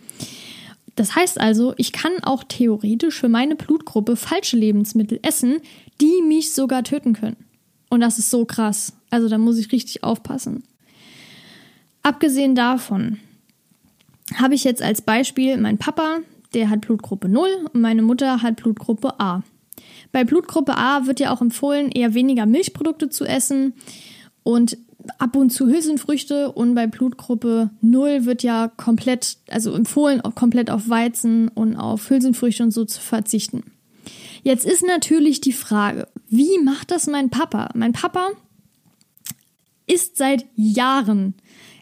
Das 0.96 1.14
heißt 1.14 1.40
also, 1.40 1.73
ich 1.77 1.92
kann 1.92 2.12
auch 2.23 2.44
theoretisch 2.44 3.18
für 3.18 3.29
meine 3.29 3.57
Blutgruppe 3.57 4.16
falsche 4.16 4.57
Lebensmittel 4.57 5.20
essen, 5.23 5.59
die 6.01 6.23
mich 6.27 6.53
sogar 6.53 6.83
töten 6.83 7.14
können. 7.14 7.37
Und 7.88 8.01
das 8.01 8.18
ist 8.18 8.31
so 8.31 8.44
krass. 8.44 8.92
Also 9.09 9.29
da 9.29 9.38
muss 9.38 9.59
ich 9.59 9.73
richtig 9.73 10.05
aufpassen. 10.05 10.64
Abgesehen 12.03 12.55
davon 12.55 13.19
habe 14.37 14.55
ich 14.55 14.65
jetzt 14.65 14.83
als 14.83 15.03
Beispiel 15.03 15.57
mein 15.57 15.79
Papa, 15.79 16.19
der 16.55 16.71
hat 16.71 16.83
Blutgruppe 16.83 17.29
0 17.29 17.49
und 17.73 17.81
meine 17.81 18.03
Mutter 18.03 18.43
hat 18.43 18.57
Blutgruppe 18.57 19.19
A. 19.21 19.43
Bei 20.13 20.25
Blutgruppe 20.25 20.77
A 20.77 21.07
wird 21.07 21.21
ja 21.21 21.33
auch 21.33 21.41
empfohlen, 21.41 21.91
eher 21.91 22.15
weniger 22.15 22.47
Milchprodukte 22.47 23.11
zu 23.11 23.25
essen 23.25 23.75
und 24.43 24.79
ab 25.19 25.37
und 25.37 25.51
zu 25.51 25.67
Hülsenfrüchte 25.67 26.53
und 26.53 26.75
bei 26.75 26.87
Blutgruppe 26.87 27.71
0 27.81 28.25
wird 28.25 28.43
ja 28.43 28.69
komplett, 28.69 29.39
also 29.49 29.73
empfohlen, 29.73 30.21
komplett 30.35 30.71
auf 30.71 30.89
Weizen 30.89 31.49
und 31.49 31.77
auf 31.77 32.11
Hülsenfrüchte 32.11 32.63
und 32.63 32.73
so 32.73 32.85
zu 32.85 33.01
verzichten. 33.01 33.63
Jetzt 34.43 34.65
ist 34.65 34.85
natürlich 34.87 35.41
die 35.41 35.53
Frage, 35.53 36.09
wie 36.29 36.59
macht 36.59 36.91
das 36.91 37.07
mein 37.07 37.31
Papa? 37.31 37.71
Mein 37.75 37.93
Papa 37.93 38.29
isst 39.87 40.17
seit 40.17 40.47
Jahren 40.57 41.35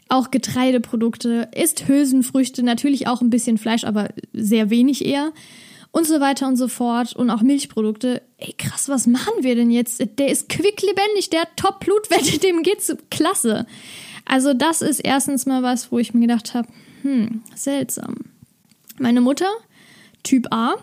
auch 0.09 0.31
Getreideprodukte, 0.31 1.49
isst 1.55 1.87
Hülsenfrüchte, 1.87 2.63
natürlich 2.63 3.07
auch 3.07 3.21
ein 3.21 3.29
bisschen 3.29 3.57
Fleisch, 3.57 3.83
aber 3.83 4.09
sehr 4.33 4.69
wenig 4.69 5.05
eher 5.05 5.31
und 5.91 6.05
so 6.05 6.19
weiter 6.19 6.47
und 6.47 6.55
so 6.55 6.67
fort 6.67 7.15
und 7.15 7.29
auch 7.29 7.41
Milchprodukte. 7.41 8.21
Ey, 8.37 8.53
krass, 8.57 8.89
was 8.89 9.07
machen 9.07 9.33
wir 9.41 9.55
denn 9.55 9.71
jetzt? 9.71 10.03
Der 10.17 10.29
ist 10.29 10.49
quicklebendig, 10.49 11.29
der 11.29 11.41
hat 11.41 11.55
Top-Blutwerte, 11.55 12.37
dem 12.43 12.63
geht's 12.63 12.93
klasse. 13.09 13.65
Also 14.25 14.53
das 14.53 14.81
ist 14.81 14.99
erstens 14.99 15.45
mal 15.45 15.63
was, 15.63 15.91
wo 15.91 15.99
ich 15.99 16.13
mir 16.13 16.21
gedacht 16.21 16.53
habe, 16.53 16.67
hm, 17.03 17.43
seltsam. 17.55 18.15
Meine 18.99 19.21
Mutter, 19.21 19.49
Typ 20.23 20.47
A, 20.51 20.75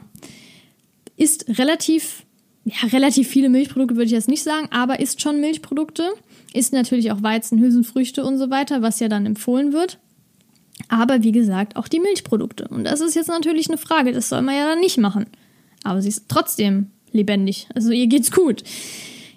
isst 1.16 1.46
relativ, 1.58 2.24
ja, 2.64 2.88
relativ 2.88 3.28
viele 3.28 3.48
Milchprodukte 3.48 3.96
würde 3.96 4.06
ich 4.06 4.12
jetzt 4.12 4.28
nicht 4.28 4.42
sagen, 4.42 4.68
aber 4.70 5.00
isst 5.00 5.20
schon 5.20 5.40
Milchprodukte 5.40 6.12
isst 6.56 6.72
natürlich 6.72 7.12
auch 7.12 7.22
Weizen, 7.22 7.60
Hülsenfrüchte 7.60 8.24
und 8.24 8.38
so 8.38 8.50
weiter, 8.50 8.82
was 8.82 9.00
ja 9.00 9.08
dann 9.08 9.26
empfohlen 9.26 9.72
wird. 9.72 9.98
Aber 10.88 11.22
wie 11.22 11.32
gesagt, 11.32 11.76
auch 11.76 11.88
die 11.88 12.00
Milchprodukte. 12.00 12.68
Und 12.68 12.84
das 12.84 13.00
ist 13.00 13.14
jetzt 13.14 13.28
natürlich 13.28 13.68
eine 13.68 13.78
Frage, 13.78 14.12
das 14.12 14.28
soll 14.28 14.42
man 14.42 14.54
ja 14.54 14.66
dann 14.66 14.80
nicht 14.80 14.98
machen. 14.98 15.26
Aber 15.84 16.02
sie 16.02 16.08
ist 16.08 16.26
trotzdem 16.28 16.90
lebendig. 17.12 17.68
Also 17.74 17.90
ihr 17.90 18.06
geht's 18.06 18.30
gut. 18.30 18.62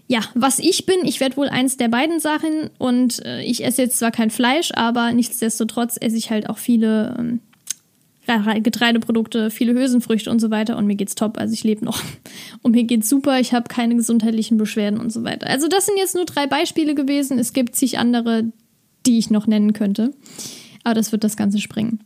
Ja, 0.08 0.21
was 0.34 0.58
ich 0.60 0.86
bin, 0.86 0.97
ich 1.03 1.19
werde 1.19 1.38
wohl 1.38 1.49
eins 1.49 1.77
der 1.77 1.88
beiden 1.88 2.19
Sachen 2.19 2.71
und 2.79 3.23
äh, 3.25 3.43
ich 3.43 3.63
esse 3.63 3.84
jetzt 3.84 3.99
zwar 3.99 4.10
kein 4.10 4.32
Fleisch, 4.32 4.71
aber 4.73 5.13
nichtsdestotrotz 5.13 5.97
esse 6.01 6.17
ich 6.17 6.32
halt 6.32 6.49
auch 6.49 6.58
viele 6.58 7.15
ähm, 7.19 7.41
Getreideprodukte, 8.38 9.50
viele 9.50 9.74
Hülsenfrüchte 9.74 10.30
und 10.30 10.39
so 10.39 10.52
weiter 10.52 10.78
und 10.78 10.86
mir 10.86 10.96
geht's 10.96 11.15
top. 11.15 11.38
Also 11.38 11.54
ich 11.54 11.63
lebe 11.63 11.84
noch 11.84 12.02
und 12.62 12.74
mir 12.74 12.84
geht's 12.84 13.10
super. 13.10 13.39
Ich 13.39 13.54
habe 13.54 13.68
keine 13.68 13.96
gesundheitlichen 13.96 14.58
Beschwerden 14.58 15.00
und 15.00 15.12
so 15.12 15.24
weiter. 15.24 15.48
Also 15.48 15.68
das 15.68 15.86
sind 15.86 15.98
jetzt 15.98 16.15
nur 16.15 16.26
drei 16.26 16.48
Beispiele 16.48 16.96
gewesen. 16.96 17.39
Es 17.39 17.54
gibt 17.54 17.76
zig 17.76 17.98
andere, 18.00 18.52
die 19.06 19.18
ich 19.18 19.30
noch 19.30 19.48
nennen 19.48 19.74
könnte. 19.74 20.13
Aber 20.84 20.94
das 20.94 21.12
wird 21.12 21.24
das 21.24 21.38
Ganze 21.38 21.60
springen. 21.60 22.00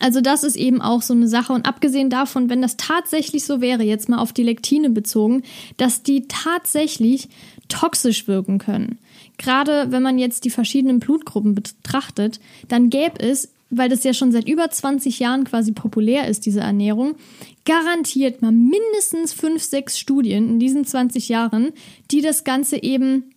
Also 0.00 0.20
das 0.20 0.44
ist 0.44 0.56
eben 0.56 0.82
auch 0.82 1.02
so 1.02 1.14
eine 1.14 1.28
Sache. 1.28 1.52
Und 1.52 1.66
abgesehen 1.66 2.10
davon, 2.10 2.50
wenn 2.50 2.62
das 2.62 2.76
tatsächlich 2.76 3.44
so 3.44 3.60
wäre, 3.60 3.82
jetzt 3.82 4.08
mal 4.08 4.18
auf 4.18 4.32
die 4.32 4.42
Lektine 4.42 4.90
bezogen, 4.90 5.42
dass 5.76 6.02
die 6.02 6.26
tatsächlich 6.28 7.28
toxisch 7.68 8.28
wirken 8.28 8.58
können. 8.58 8.98
Gerade 9.38 9.90
wenn 9.90 10.02
man 10.02 10.18
jetzt 10.18 10.44
die 10.44 10.50
verschiedenen 10.50 10.98
Blutgruppen 10.98 11.54
betrachtet, 11.54 12.40
dann 12.68 12.90
gäbe 12.90 13.20
es, 13.20 13.52
weil 13.70 13.88
das 13.88 14.04
ja 14.04 14.14
schon 14.14 14.32
seit 14.32 14.48
über 14.48 14.70
20 14.70 15.18
Jahren 15.18 15.44
quasi 15.44 15.72
populär 15.72 16.28
ist, 16.28 16.46
diese 16.46 16.60
Ernährung, 16.60 17.16
garantiert 17.64 18.42
mal 18.42 18.52
mindestens 18.52 19.32
fünf, 19.32 19.62
sechs 19.62 19.98
Studien 19.98 20.48
in 20.48 20.58
diesen 20.60 20.84
20 20.84 21.28
Jahren, 21.28 21.72
die 22.10 22.20
das 22.20 22.44
Ganze 22.44 22.82
eben 22.82 23.30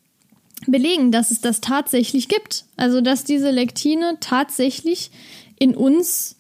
belegen, 0.67 1.11
dass 1.11 1.31
es 1.31 1.41
das 1.41 1.61
tatsächlich 1.61 2.27
gibt. 2.27 2.65
Also 2.75 3.01
dass 3.01 3.23
diese 3.23 3.49
Lektine 3.51 4.17
tatsächlich 4.19 5.11
in 5.57 5.75
uns 5.75 6.35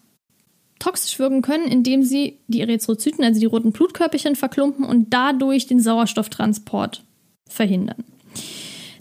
toxisch 0.79 1.19
wirken 1.19 1.41
können, 1.41 1.65
indem 1.65 2.03
sie 2.03 2.39
die 2.47 2.61
Erythrozyten, 2.61 3.23
also 3.23 3.39
die 3.39 3.45
roten 3.45 3.71
Blutkörperchen, 3.71 4.35
verklumpen 4.35 4.85
und 4.85 5.13
dadurch 5.13 5.67
den 5.67 5.79
Sauerstofftransport 5.79 7.03
verhindern. 7.47 8.03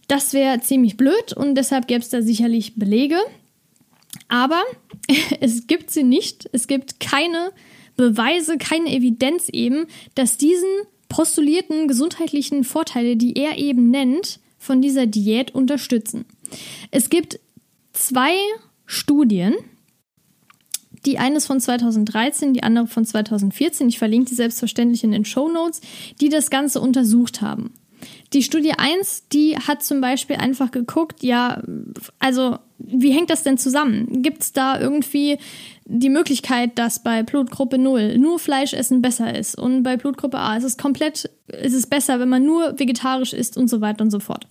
Das 0.09 0.33
wäre 0.33 0.61
ziemlich 0.61 0.97
blöd 0.97 1.33
und 1.35 1.55
deshalb 1.55 1.87
gäbe 1.87 2.01
es 2.01 2.09
da 2.09 2.23
sicherlich 2.23 2.75
Belege. 2.77 3.17
Aber 4.29 4.63
es 5.41 5.67
gibt 5.67 5.91
sie 5.91 6.05
nicht. 6.05 6.49
Es 6.53 6.67
gibt 6.67 7.01
keine 7.01 7.53
Beweise, 7.97 8.59
keine 8.59 8.95
Evidenz 8.95 9.49
eben, 9.49 9.87
dass 10.15 10.37
diesen 10.37 10.69
postulierten 11.09 11.89
gesundheitlichen 11.89 12.65
Vorteile, 12.65 13.17
die 13.17 13.35
er 13.35 13.59
eben 13.59 13.91
nennt, 13.91 14.41
von 14.59 14.83
dieser 14.83 15.07
Diät 15.07 15.55
unterstützen. 15.55 16.27
Es 16.91 17.11
gibt 17.11 17.41
zwei 17.93 18.35
Studien, 18.87 19.55
die 21.07 21.19
eine 21.19 21.37
ist 21.37 21.47
von 21.47 21.61
2013, 21.61 22.55
die 22.55 22.63
andere 22.63 22.87
von 22.87 23.05
2014. 23.05 23.89
Ich 23.89 23.99
verlinke 23.99 24.31
die 24.31 24.35
selbstverständlich 24.35 25.05
in 25.05 25.13
den 25.13 25.25
Show 25.25 25.49
Notes, 25.49 25.81
die 26.21 26.29
das 26.29 26.51
Ganze 26.51 26.81
untersucht 26.81 27.41
haben. 27.41 27.73
Die 28.33 28.43
Studie 28.43 28.73
1, 28.73 29.29
die 29.33 29.57
hat 29.57 29.83
zum 29.83 30.01
Beispiel 30.01 30.37
einfach 30.37 30.71
geguckt, 30.71 31.23
ja, 31.23 31.63
also 32.19 32.59
wie 32.79 33.13
hängt 33.13 33.31
das 33.31 33.43
denn 33.43 33.59
zusammen? 33.59 34.23
Gibt 34.23 34.43
es 34.43 34.53
da 34.53 34.79
irgendwie 34.79 35.39
die 35.87 36.11
Möglichkeit, 36.11 36.79
dass 36.79 37.03
bei 37.03 37.23
Blutgruppe 37.23 37.79
0 37.79 38.19
nur 38.19 38.39
Fleisch 38.39 38.75
essen 38.75 39.01
besser 39.01 39.35
ist 39.35 39.59
und 39.59 39.83
bei 39.83 39.97
Blutgruppe 39.97 40.39
A 40.39 40.57
ist 40.57 40.65
es 40.65 40.77
komplett, 40.77 41.31
ist 41.49 41.75
es 41.75 41.87
besser, 41.87 42.21
wenn 42.21 42.29
man 42.29 42.45
nur 42.45 42.79
vegetarisch 42.79 43.33
isst 43.33 43.57
und 43.57 43.69
so 43.69 43.81
weiter 43.81 44.05
und 44.05 44.11
so 44.11 44.21
fort. 44.21 44.47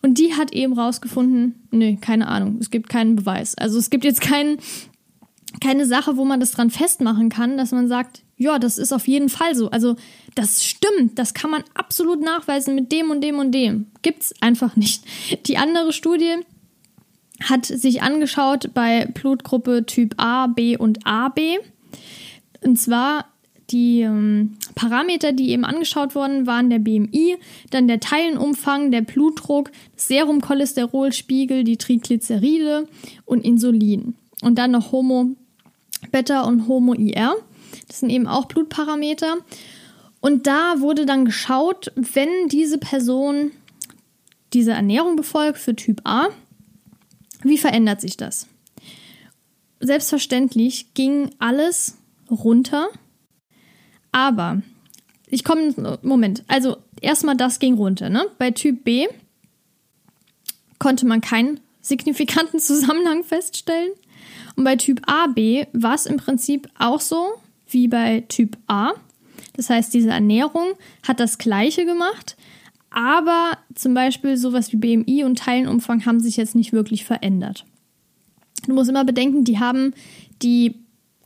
Und 0.00 0.18
die 0.18 0.34
hat 0.34 0.52
eben 0.52 0.72
rausgefunden, 0.72 1.66
nee, 1.70 1.98
keine 2.00 2.26
Ahnung, 2.28 2.56
es 2.60 2.70
gibt 2.70 2.88
keinen 2.88 3.16
Beweis. 3.16 3.56
Also 3.56 3.78
es 3.78 3.90
gibt 3.90 4.04
jetzt 4.04 4.22
keinen 4.22 4.56
keine 5.60 5.86
Sache, 5.86 6.16
wo 6.16 6.24
man 6.24 6.40
das 6.40 6.52
dran 6.52 6.70
festmachen 6.70 7.28
kann, 7.28 7.56
dass 7.56 7.72
man 7.72 7.88
sagt, 7.88 8.22
ja, 8.36 8.58
das 8.58 8.78
ist 8.78 8.92
auf 8.92 9.06
jeden 9.06 9.28
Fall 9.28 9.54
so. 9.54 9.70
Also 9.70 9.96
das 10.34 10.64
stimmt, 10.64 11.18
das 11.18 11.34
kann 11.34 11.50
man 11.50 11.62
absolut 11.74 12.20
nachweisen 12.20 12.74
mit 12.74 12.90
dem 12.90 13.10
und 13.10 13.20
dem 13.20 13.38
und 13.38 13.52
dem. 13.52 13.86
Gibt's 14.02 14.34
einfach 14.40 14.76
nicht. 14.76 15.04
Die 15.46 15.58
andere 15.58 15.92
Studie 15.92 16.36
hat 17.42 17.66
sich 17.66 18.02
angeschaut 18.02 18.70
bei 18.74 19.06
Blutgruppe 19.06 19.84
Typ 19.86 20.14
A, 20.16 20.46
B 20.46 20.76
und 20.76 21.06
AB. 21.06 21.40
Und 22.62 22.78
zwar 22.78 23.26
die 23.70 24.00
ähm, 24.00 24.56
Parameter, 24.74 25.32
die 25.32 25.50
eben 25.50 25.64
angeschaut 25.64 26.14
wurden, 26.14 26.46
waren 26.46 26.70
der 26.70 26.78
BMI, 26.78 27.36
dann 27.70 27.88
der 27.88 28.00
Teilenumfang, 28.00 28.90
der 28.90 29.00
Blutdruck, 29.00 29.70
Serumcholesterolspiegel, 29.96 31.64
die 31.64 31.78
Triglyceride 31.78 32.86
und 33.24 33.44
Insulin. 33.44 34.14
Und 34.42 34.58
dann 34.58 34.72
noch 34.72 34.92
Homo 34.92 35.36
Beta 36.12 36.42
und 36.42 36.68
Homo 36.68 36.94
IR. 36.94 37.34
Das 37.88 38.00
sind 38.00 38.10
eben 38.10 38.28
auch 38.28 38.44
Blutparameter. 38.46 39.38
Und 40.20 40.46
da 40.46 40.78
wurde 40.78 41.04
dann 41.04 41.24
geschaut, 41.24 41.90
wenn 41.96 42.48
diese 42.48 42.78
Person 42.78 43.50
diese 44.52 44.72
Ernährung 44.72 45.16
befolgt 45.16 45.58
für 45.58 45.74
Typ 45.74 46.02
A, 46.04 46.28
wie 47.42 47.58
verändert 47.58 48.00
sich 48.00 48.16
das? 48.16 48.46
Selbstverständlich 49.80 50.94
ging 50.94 51.30
alles 51.40 51.98
runter, 52.30 52.88
aber 54.12 54.62
ich 55.26 55.44
komme, 55.44 55.98
Moment, 56.02 56.44
also 56.46 56.76
erstmal 57.00 57.36
das 57.36 57.58
ging 57.58 57.74
runter. 57.74 58.10
Ne? 58.10 58.26
Bei 58.38 58.50
Typ 58.50 58.84
B 58.84 59.08
konnte 60.78 61.06
man 61.06 61.20
keinen 61.20 61.58
signifikanten 61.80 62.60
Zusammenhang 62.60 63.24
feststellen. 63.24 63.90
Und 64.56 64.64
bei 64.64 64.76
Typ 64.76 65.00
AB 65.06 65.66
war 65.72 65.94
es 65.94 66.06
im 66.06 66.16
Prinzip 66.16 66.68
auch 66.78 67.00
so 67.00 67.34
wie 67.68 67.88
bei 67.88 68.24
Typ 68.28 68.56
A. 68.66 68.92
Das 69.54 69.70
heißt, 69.70 69.92
diese 69.92 70.10
Ernährung 70.10 70.72
hat 71.06 71.20
das 71.20 71.38
Gleiche 71.38 71.84
gemacht, 71.84 72.36
aber 72.90 73.58
zum 73.74 73.94
Beispiel 73.94 74.36
sowas 74.36 74.72
wie 74.72 74.76
BMI 74.76 75.24
und 75.24 75.38
Teilenumfang 75.38 76.04
haben 76.04 76.20
sich 76.20 76.36
jetzt 76.36 76.54
nicht 76.54 76.72
wirklich 76.72 77.04
verändert. 77.04 77.64
Du 78.66 78.74
musst 78.74 78.90
immer 78.90 79.04
bedenken, 79.04 79.44
die 79.44 79.58
haben 79.58 79.94
die 80.42 80.76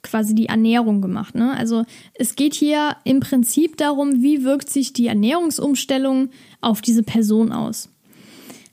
quasi 0.03 0.35
die 0.35 0.47
Ernährung 0.47 1.03
gemacht. 1.03 1.35
Ne? 1.35 1.53
Also 1.57 1.85
es 2.15 2.37
geht 2.37 2.55
hier 2.55 2.97
im 3.05 3.21
Prinzip 3.21 3.77
darum, 3.77 4.23
wie 4.23 4.45
wirkt 4.45 4.71
sich 4.71 4.93
die 4.93 5.09
Ernährungsumstellung 5.09 6.31
auf 6.61 6.81
diese 6.81 7.03
Person 7.03 7.53
aus. 7.53 7.91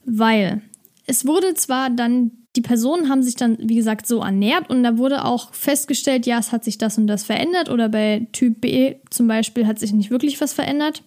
Weil 0.06 0.62
es 1.08 1.26
wurde 1.26 1.56
zwar 1.56 1.90
dann 1.90 2.32
die 2.56 2.62
Personen 2.62 3.10
haben 3.10 3.24
sich 3.24 3.36
dann, 3.36 3.58
wie 3.60 3.76
gesagt, 3.76 4.06
so 4.06 4.22
ernährt 4.22 4.70
und 4.70 4.84
da 4.84 4.98
wurde 4.98 5.26
auch 5.26 5.54
festgestellt, 5.54 6.28
ja, 6.28 6.38
es 6.38 6.52
hat 6.52 6.64
sich 6.64 6.78
das 6.78 6.98
und 6.98 7.08
das 7.08 7.24
verändert 7.24 7.70
oder 7.70 7.90
bei 7.90 8.28
Typ 8.32 8.62
B 8.62 8.96
zum 9.10 9.28
Beispiel 9.28 9.66
hat 9.66 9.80
sich 9.80 9.92
nicht 9.92 10.12
wirklich 10.12 10.40
was 10.40 10.54
verändert. 10.54 11.04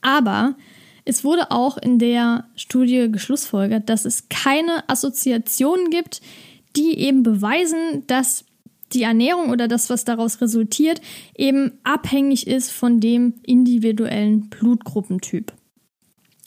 Aber 0.00 0.56
es 1.04 1.24
wurde 1.24 1.50
auch 1.52 1.78
in 1.78 1.98
der 1.98 2.48
Studie 2.56 3.10
geschlussfolgert, 3.10 3.88
dass 3.88 4.04
es 4.04 4.28
keine 4.28 4.88
Assoziationen 4.88 5.90
gibt, 5.90 6.20
die 6.76 6.98
eben 6.98 7.22
beweisen, 7.22 8.04
dass 8.06 8.44
die 8.92 9.02
Ernährung 9.02 9.50
oder 9.50 9.68
das, 9.68 9.90
was 9.90 10.04
daraus 10.04 10.40
resultiert, 10.40 11.00
eben 11.36 11.72
abhängig 11.84 12.46
ist 12.46 12.70
von 12.70 13.00
dem 13.00 13.34
individuellen 13.44 14.48
Blutgruppentyp. 14.48 15.52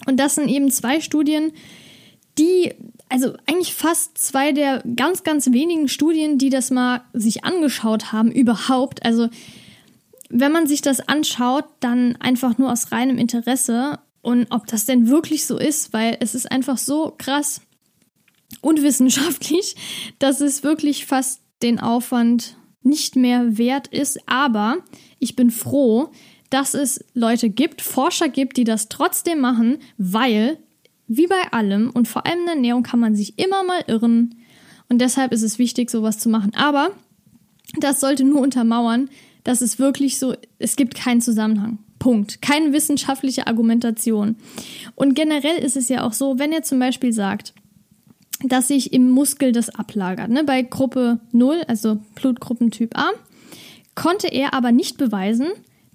Und 0.06 0.20
das 0.20 0.36
sind 0.36 0.50
eben 0.50 0.70
zwei 0.72 1.00
Studien, 1.00 1.52
die 2.38 2.74
also 3.12 3.34
eigentlich 3.46 3.74
fast 3.74 4.18
zwei 4.18 4.54
der 4.54 4.82
ganz, 4.96 5.24
ganz 5.24 5.52
wenigen 5.52 5.90
Studien, 5.90 6.38
die 6.38 6.50
das 6.50 6.72
mal 6.72 7.04
sich 7.12 7.44
angeschaut 7.44 8.14
haben, 8.14 8.32
überhaupt. 8.32 9.04
Also 9.06 9.28
wenn 10.30 10.54
man 10.54 10.66
sich 10.66 10.82
das 10.82 11.02
anschaut, 11.02 11.66
dann 11.82 12.16
einfach 12.18 12.58
nur 12.58 12.72
aus 12.72 12.94
reinem 12.94 13.18
Interesse 13.18 14.00
und 14.22 14.48
ob 14.50 14.66
das 14.68 14.86
denn 14.86 15.10
wirklich 15.10 15.46
so 15.46 15.58
ist, 15.58 15.92
weil 15.92 16.18
es 16.22 16.36
ist 16.36 16.50
einfach 16.50 16.78
so 16.78 17.14
krass 17.18 17.62
unwissenschaftlich, 18.62 19.76
dass 20.20 20.40
es 20.40 20.64
wirklich 20.64 21.06
fast 21.06 21.42
den 21.62 21.80
Aufwand 21.82 22.56
nicht 22.82 23.18
mehr 23.18 23.58
wert 23.58 23.88
ist. 23.88 24.20
Aber 24.26 24.78
ich 25.20 25.36
bin 25.36 25.52
froh, 25.52 26.12
dass 26.50 26.76
es 26.76 27.04
Leute 27.14 27.50
gibt, 27.50 27.82
Forscher 27.82 28.30
gibt, 28.30 28.56
die 28.56 28.64
das 28.64 28.88
trotzdem 28.88 29.42
machen, 29.42 29.80
weil 29.98 30.60
wie 31.18 31.28
bei 31.28 31.52
allem 31.52 31.90
und 31.90 32.08
vor 32.08 32.26
allem 32.26 32.40
in 32.40 32.46
der 32.46 32.56
Ernährung 32.56 32.84
kann 32.84 33.00
man 33.00 33.16
sich 33.16 33.38
immer 33.38 33.64
mal 33.64 33.84
irren. 33.88 34.36
Und 34.90 35.00
deshalb 35.00 35.32
ist 35.34 35.42
es 35.42 35.60
wichtig, 35.60 35.90
sowas 35.90 36.20
zu 36.20 36.30
machen. 36.30 36.54
Aber 36.56 36.92
das 37.80 38.00
sollte 38.00 38.24
nur 38.24 38.42
untermauern, 38.42 39.10
dass 39.44 39.62
es 39.62 39.80
wirklich 39.80 40.20
so, 40.20 40.36
es 40.58 40.76
gibt 40.76 40.96
keinen 40.96 41.22
Zusammenhang. 41.22 41.80
Punkt. 42.00 42.42
Keine 42.42 42.74
wissenschaftliche 42.74 43.48
Argumentation. 43.48 44.36
Und 44.96 45.14
generell 45.14 45.58
ist 45.58 45.78
es 45.78 45.90
ja 45.90 46.04
auch 46.04 46.14
so, 46.14 46.40
wenn 46.40 46.52
ihr 46.52 46.64
zum 46.64 46.80
Beispiel 46.80 47.14
sagt, 47.14 47.54
dass 48.44 48.70
sich 48.70 48.92
im 48.92 49.10
Muskel 49.10 49.52
das 49.52 49.70
ablagert, 49.70 50.30
ne, 50.30 50.44
bei 50.44 50.62
Gruppe 50.64 51.20
0, 51.32 51.62
also 51.68 52.00
Blutgruppentyp 52.16 52.98
A, 52.98 53.10
konnte 53.96 54.28
er 54.28 54.54
aber 54.54 54.72
nicht 54.72 54.98
beweisen, 54.98 55.48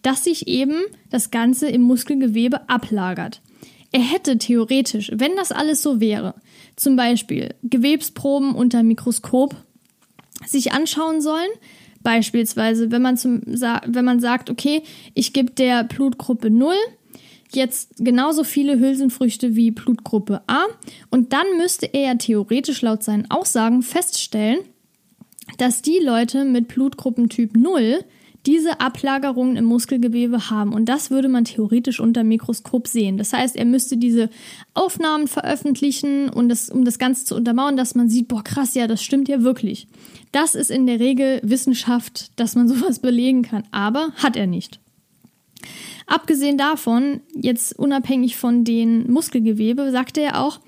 dass 0.03 0.25
sich 0.25 0.47
eben 0.47 0.83
das 1.11 1.31
Ganze 1.31 1.69
im 1.69 1.83
Muskelgewebe 1.83 2.69
ablagert. 2.69 3.41
Er 3.93 4.01
hätte 4.01 4.39
theoretisch, 4.39 5.11
wenn 5.15 5.37
das 5.37 5.53
alles 5.53 5.83
so 5.83 6.01
wäre, 6.01 6.35
zum 6.77 6.97
Beispiel 6.97 7.55
Gewebsproben 7.63 8.55
unter 8.55 8.83
Mikroskop 8.83 9.55
sich 10.45 10.73
anschauen 10.73 11.21
sollen. 11.21 11.49
Beispielsweise, 12.03 12.91
wenn 12.91 13.03
man, 13.03 13.17
zum, 13.17 13.43
wenn 13.45 14.05
man 14.05 14.21
sagt, 14.21 14.51
okay, 14.51 14.83
ich 15.15 15.33
gebe 15.33 15.51
der 15.53 15.85
Blutgruppe 15.85 16.51
0 16.51 16.75
jetzt 17.53 17.95
genauso 17.99 18.45
viele 18.45 18.79
Hülsenfrüchte 18.79 19.55
wie 19.57 19.71
Blutgruppe 19.71 20.43
A 20.47 20.65
und 21.11 21.33
dann 21.33 21.47
müsste 21.57 21.87
er 21.87 22.01
ja 22.01 22.15
theoretisch 22.15 22.83
laut 22.83 23.03
seinen 23.03 23.31
Aussagen 23.31 23.83
feststellen, 23.83 24.59
dass 25.59 25.83
die 25.83 25.99
Leute 26.03 26.45
mit 26.45 26.69
Blutgruppentyp 26.69 27.57
0 27.57 28.05
diese 28.47 28.81
Ablagerungen 28.81 29.57
im 29.57 29.65
Muskelgewebe 29.65 30.51
haben. 30.51 30.73
Und 30.73 30.87
das 30.87 31.11
würde 31.11 31.29
man 31.29 31.45
theoretisch 31.45 32.01
unter 32.01 32.23
Mikroskop 32.25 32.87
sehen. 32.87 33.19
Das 33.19 33.33
heißt, 33.33 33.57
er 33.57 33.65
müsste 33.65 33.97
diese 33.97 34.31
Aufnahmen 34.75 35.27
veröffentlichen 35.27 36.29
und 36.29 36.49
das, 36.49 36.71
um 36.71 36.85
das 36.85 36.99
Ganze 36.99 37.25
zu 37.25 37.35
untermauern, 37.35 37.77
dass 37.77 37.95
man 37.95 38.09
sieht, 38.09 38.29
boah, 38.29 38.45
krass, 38.45 38.75
ja, 38.75 38.87
das 38.87 39.03
stimmt 39.03 39.29
ja 39.29 39.43
wirklich. 39.43 39.89
Das 40.33 40.55
ist 40.55 40.71
in 40.71 40.87
der 40.87 41.01
Regel 41.01 41.41
Wissenschaft, 41.43 42.31
dass 42.37 42.55
man 42.55 42.69
sowas 42.69 43.01
belegen 43.01 43.43
kann. 43.43 43.65
Aber 43.73 44.13
hat 44.17 44.37
er 44.37 44.47
nicht. 44.47 44.81
Abgesehen 46.07 46.57
davon, 46.57 47.21
jetzt 47.35 47.77
unabhängig 47.77 48.37
von 48.37 48.63
den 48.63 49.11
Muskelgewebe, 49.11 49.91
sagte 49.91 50.21
er 50.21 50.41
auch, 50.41 50.61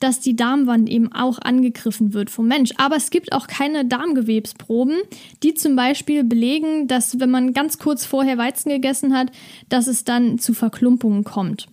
dass 0.00 0.20
die 0.20 0.36
Darmwand 0.36 0.88
eben 0.88 1.12
auch 1.12 1.38
angegriffen 1.38 2.14
wird 2.14 2.30
vom 2.30 2.46
Mensch. 2.46 2.70
Aber 2.76 2.96
es 2.96 3.10
gibt 3.10 3.32
auch 3.32 3.46
keine 3.46 3.84
Darmgewebsproben, 3.84 4.96
die 5.42 5.54
zum 5.54 5.76
Beispiel 5.76 6.24
belegen, 6.24 6.88
dass 6.88 7.18
wenn 7.20 7.30
man 7.30 7.52
ganz 7.52 7.78
kurz 7.78 8.04
vorher 8.04 8.38
Weizen 8.38 8.70
gegessen 8.70 9.16
hat, 9.16 9.30
dass 9.68 9.86
es 9.86 10.04
dann 10.04 10.38
zu 10.38 10.54
Verklumpungen 10.54 11.24
kommt. 11.24 11.66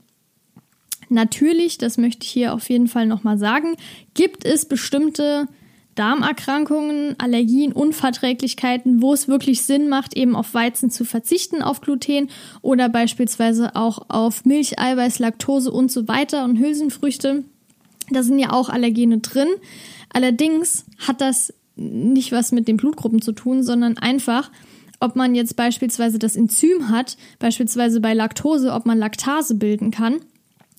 Natürlich, 1.10 1.78
das 1.78 1.98
möchte 1.98 2.26
ich 2.26 2.32
hier 2.32 2.54
auf 2.54 2.70
jeden 2.70 2.88
Fall 2.88 3.06
nochmal 3.06 3.38
sagen, 3.38 3.76
gibt 4.16 4.44
es 4.44 4.66
bestimmte 4.66 5.48
Darmerkrankungen, 5.96 7.16
Allergien, 7.20 7.72
Unverträglichkeiten, 7.72 9.02
wo 9.02 9.14
es 9.14 9.28
wirklich 9.28 9.62
Sinn 9.64 9.88
macht, 9.88 10.16
eben 10.16 10.36
auf 10.36 10.54
Weizen 10.54 10.90
zu 10.90 11.06
verzichten, 11.06 11.62
auf 11.62 11.80
Gluten 11.80 12.30
oder 12.62 12.90
beispielsweise 12.90 13.76
auch 13.76 14.10
auf 14.10 14.44
Milch, 14.46 14.78
Eiweiß, 14.78 15.20
Laktose 15.20 15.72
und 15.72 15.92
so 15.92 16.08
weiter 16.08 16.44
und 16.44 16.60
Hülsenfrüchte. 16.60 17.46
Da 18.10 18.24
sind 18.24 18.40
ja 18.40 18.52
auch 18.52 18.70
Allergene 18.70 19.20
drin. 19.20 19.48
Allerdings 20.12 20.86
hat 21.00 21.22
das 21.22 21.54
nicht 21.76 22.32
was 22.32 22.52
mit 22.52 22.68
den 22.68 22.78
Blutgruppen 22.78 23.22
zu 23.22 23.32
tun, 23.32 23.64
sondern 23.64 23.98
einfach, 23.98 24.52
ob 25.00 25.16
man 25.16 25.36
jetzt 25.36 25.56
beispielsweise 25.56 26.20
das 26.20 26.36
Enzym 26.36 26.90
hat, 26.90 27.18
beispielsweise 27.40 28.00
bei 28.00 28.14
Laktose, 28.14 28.72
ob 28.72 28.86
man 28.86 28.98
Laktase 28.98 29.56
bilden 29.56 29.92
kann, 29.92 30.16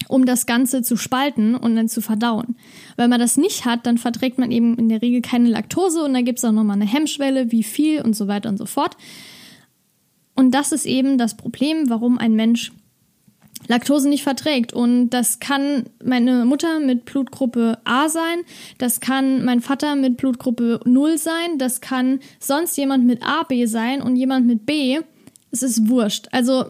um 0.09 0.25
das 0.25 0.47
Ganze 0.47 0.83
zu 0.83 0.97
spalten 0.97 1.55
und 1.55 1.77
dann 1.77 1.89
zu 1.89 2.01
verdauen. 2.01 2.57
Wenn 2.97 3.11
man 3.11 3.21
das 3.21 3.37
nicht 3.37 3.67
hat, 3.67 3.87
dann 3.87 3.99
verträgt 3.99 4.39
man 4.39 4.51
eben 4.51 4.79
in 4.79 4.89
der 4.89 5.03
Regel 5.03 5.21
keine 5.21 5.49
Laktose 5.49 6.03
und 6.03 6.15
da 6.15 6.23
gibt 6.23 6.39
es 6.39 6.45
auch 6.45 6.53
nochmal 6.53 6.77
eine 6.77 6.91
Hemmschwelle, 6.91 7.53
wie 7.53 7.63
viel 7.63 8.01
und 8.01 8.17
so 8.17 8.27
weiter 8.29 8.49
und 8.49 8.57
so 8.57 8.67
fort. 8.67 8.97
Und 10.35 10.53
das 10.53 10.73
ist 10.73 10.87
eben 10.87 11.19
das 11.19 11.37
Problem, 11.37 11.89
warum 11.89 12.19
ein 12.19 12.35
Mensch 12.35 12.73
Laktose 13.69 14.09
nicht 14.09 14.23
verträgt. 14.23 14.73
Und 14.73 15.11
das 15.11 15.41
kann 15.41 15.85
meine 16.05 16.45
Mutter 16.45 16.81
mit 16.81 17.05
Blutgruppe 17.05 17.79
A 17.85 18.09
sein, 18.09 18.41
das 18.79 19.01
kann 19.01 19.45
mein 19.45 19.61
Vater 19.61 19.97
mit 19.97 20.17
Blutgruppe 20.17 20.81
0 20.85 21.19
sein, 21.19 21.59
das 21.59 21.81
kann 21.81 22.21
sonst 22.39 22.77
jemand 22.77 23.05
mit 23.05 23.23
A, 23.23 23.43
B 23.43 23.67
sein 23.67 24.03
und 24.03 24.17
jemand 24.17 24.47
mit 24.47 24.67
B. 24.67 25.01
Es 25.51 25.63
ist 25.63 25.89
wurscht. 25.89 26.29
Also 26.33 26.67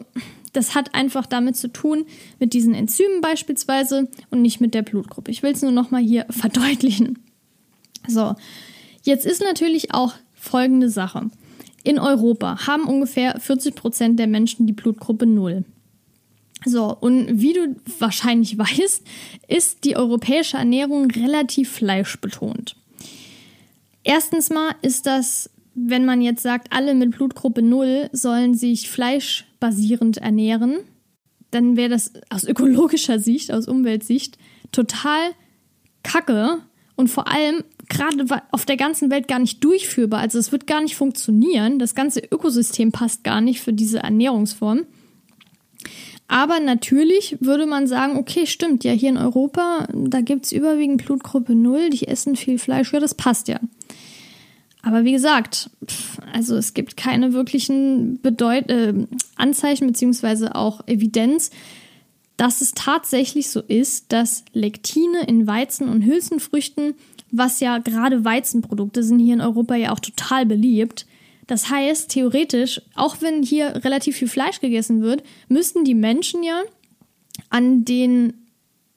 das 0.53 0.73
hat 0.73 0.95
einfach 0.95 1.25
damit 1.25 1.55
zu 1.55 1.67
tun, 1.67 2.05
mit 2.39 2.53
diesen 2.53 2.73
Enzymen 2.73 3.21
beispielsweise 3.21 4.09
und 4.31 4.41
nicht 4.41 4.59
mit 4.59 4.73
der 4.73 4.81
Blutgruppe. 4.81 5.29
Ich 5.31 5.43
will 5.43 5.51
es 5.51 5.61
nur 5.61 5.71
nochmal 5.71 6.01
hier 6.01 6.25
verdeutlichen. 6.29 7.19
So, 8.07 8.35
jetzt 9.03 9.25
ist 9.25 9.43
natürlich 9.43 9.93
auch 9.93 10.13
folgende 10.33 10.89
Sache. 10.89 11.29
In 11.83 11.99
Europa 11.99 12.67
haben 12.67 12.83
ungefähr 12.83 13.39
40 13.39 13.75
Prozent 13.75 14.19
der 14.19 14.27
Menschen 14.27 14.65
die 14.67 14.73
Blutgruppe 14.73 15.25
0. 15.25 15.63
So, 16.65 16.95
und 16.99 17.41
wie 17.41 17.53
du 17.53 17.75
wahrscheinlich 17.99 18.57
weißt, 18.57 19.03
ist 19.47 19.83
die 19.83 19.95
europäische 19.95 20.57
Ernährung 20.57 21.09
relativ 21.11 21.71
fleischbetont. 21.71 22.75
Erstens 24.03 24.49
mal 24.49 24.75
ist 24.81 25.05
das, 25.05 25.49
wenn 25.75 26.05
man 26.05 26.21
jetzt 26.21 26.41
sagt, 26.41 26.73
alle 26.73 26.95
mit 26.95 27.11
Blutgruppe 27.11 27.61
0 27.61 28.09
sollen 28.11 28.55
sich 28.55 28.89
fleischbasierend 28.89 30.17
ernähren, 30.17 30.79
dann 31.51 31.77
wäre 31.77 31.89
das 31.89 32.13
aus 32.29 32.43
ökologischer 32.43 33.19
Sicht, 33.19 33.51
aus 33.51 33.67
Umweltsicht 33.67 34.37
total 34.71 35.31
kacke 36.03 36.59
und 36.95 37.09
vor 37.09 37.27
allem 37.27 37.63
gerade 37.89 38.25
auf 38.51 38.65
der 38.65 38.77
ganzen 38.77 39.11
Welt 39.11 39.27
gar 39.27 39.39
nicht 39.39 39.63
durchführbar. 39.63 40.19
Also 40.19 40.39
es 40.39 40.51
wird 40.51 40.67
gar 40.67 40.81
nicht 40.81 40.95
funktionieren. 40.95 41.79
Das 41.79 41.95
ganze 41.95 42.19
Ökosystem 42.19 42.91
passt 42.91 43.23
gar 43.23 43.39
nicht 43.39 43.61
für 43.61 43.73
diese 43.73 43.99
Ernährungsform. 43.99 44.85
Aber 46.27 46.59
natürlich 46.59 47.37
würde 47.39 47.65
man 47.65 47.87
sagen, 47.87 48.17
okay, 48.17 48.45
stimmt, 48.45 48.83
ja, 48.83 48.91
hier 48.91 49.09
in 49.09 49.17
Europa, 49.17 49.87
da 49.93 50.21
gibt 50.21 50.45
es 50.45 50.51
überwiegend 50.51 51.05
Blutgruppe 51.05 51.55
0, 51.55 51.89
die 51.89 52.07
essen 52.07 52.35
viel 52.35 52.59
Fleisch, 52.59 52.91
ja, 52.91 52.99
das 52.99 53.15
passt 53.15 53.47
ja. 53.47 53.59
Aber 54.81 55.03
wie 55.03 55.11
gesagt, 55.11 55.69
also 56.31 56.55
es 56.55 56.73
gibt 56.73 56.97
keine 56.97 57.33
wirklichen 57.33 58.21
Bedeut 58.21 58.69
äh, 58.69 58.93
Anzeichen 59.35 59.87
beziehungsweise 59.87 60.55
auch 60.55 60.87
Evidenz, 60.87 61.51
dass 62.37 62.61
es 62.61 62.73
tatsächlich 62.73 63.49
so 63.49 63.61
ist, 63.61 64.13
dass 64.13 64.45
Lektine 64.53 65.25
in 65.27 65.47
Weizen 65.47 65.89
und 65.89 66.05
Hülsenfrüchten, 66.05 66.93
was 67.31 67.59
ja 67.59 67.79
gerade 67.79 68.23
Weizenprodukte 68.23 69.03
sind 69.03 69.19
hier 69.19 69.33
in 69.33 69.41
Europa 69.41 69.75
ja 69.75 69.91
auch 69.91 69.99
total 69.99 70.45
beliebt, 70.45 71.05
das 71.47 71.69
heißt, 71.69 72.09
theoretisch, 72.09 72.81
auch 72.95 73.21
wenn 73.21 73.41
hier 73.41 73.83
relativ 73.83 74.17
viel 74.17 74.27
Fleisch 74.27 74.59
gegessen 74.59 75.01
wird, 75.01 75.23
müssten 75.47 75.85
die 75.85 75.95
Menschen 75.95 76.43
ja 76.43 76.61
an 77.49 77.85
den 77.85 78.47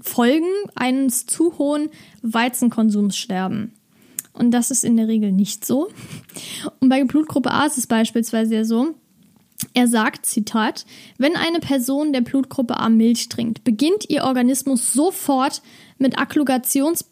Folgen 0.01 0.51
eines 0.75 1.27
zu 1.27 1.59
hohen 1.59 1.91
Weizenkonsums 2.23 3.17
sterben. 3.17 3.73
Und 4.33 4.53
das 4.53 4.71
ist 4.71 4.85
in 4.85 4.97
der 4.97 5.09
Regel 5.09 5.33
nicht 5.33 5.65
so. 5.65 5.91
Und 6.81 6.89
bei 6.89 7.05
Blutgruppe 7.05 7.51
A 7.51 7.67
ist 7.67 7.79
es 7.79 7.87
beispielsweise 7.87 8.55
ja 8.55 8.65
so, 8.65 8.95
er 9.75 9.87
sagt, 9.87 10.27
Zitat, 10.27 10.87
wenn 11.19 11.37
eine 11.37 11.61
Person 11.61 12.13
der 12.13 12.23
Blutgruppe 12.23 12.79
A 12.79 12.89
Milch 12.89 13.29
trinkt, 13.29 13.63
beginnt 13.63 14.09
ihr 14.09 14.25
Organismus 14.25 14.93
sofort 14.93 15.63
mit 15.99 16.19
Agglutinations 16.19 17.05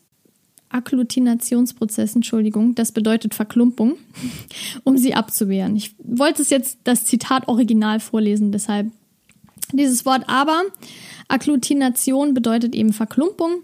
Agglutinationsprozess, 0.70 2.14
Entschuldigung, 2.14 2.74
das 2.74 2.92
bedeutet 2.92 3.35
Verklumpung, 3.35 3.96
um 4.85 4.96
sie 4.96 5.14
abzuwehren. 5.14 5.76
Ich 5.76 5.94
wollte 5.98 6.42
es 6.42 6.50
jetzt 6.50 6.78
das 6.85 7.04
Zitat 7.04 7.48
original 7.48 8.00
vorlesen, 8.00 8.52
deshalb 8.52 8.90
dieses 9.72 10.04
Wort 10.07 10.24
aber. 10.28 10.62
Agglutination 11.28 12.35
bedeutet 12.35 12.74
eben 12.74 12.92
Verklumpung. 12.92 13.62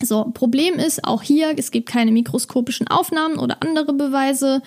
So, 0.00 0.24
Problem 0.34 0.74
ist 0.74 1.04
auch 1.04 1.22
hier, 1.22 1.54
es 1.56 1.70
gibt 1.70 1.88
keine 1.88 2.12
mikroskopischen 2.12 2.88
Aufnahmen 2.88 3.38
oder 3.38 3.62
andere 3.62 3.92
Beweise. 3.92 4.62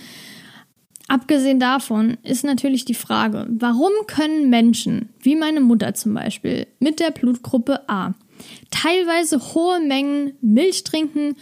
Abgesehen 1.07 1.59
davon 1.59 2.17
ist 2.23 2.43
natürlich 2.43 2.85
die 2.85 2.95
Frage, 2.95 3.45
warum 3.49 3.91
können 4.07 4.49
Menschen, 4.49 5.09
wie 5.19 5.35
meine 5.35 5.61
Mutter 5.61 5.93
zum 5.93 6.13
Beispiel, 6.13 6.67
mit 6.79 6.99
der 6.99 7.11
Blutgruppe 7.11 7.87
A 7.87 8.13
teilweise 8.71 9.39
hohe 9.53 9.79
Mengen 9.79 10.33
Milch 10.41 10.83
trinken, 10.83 11.35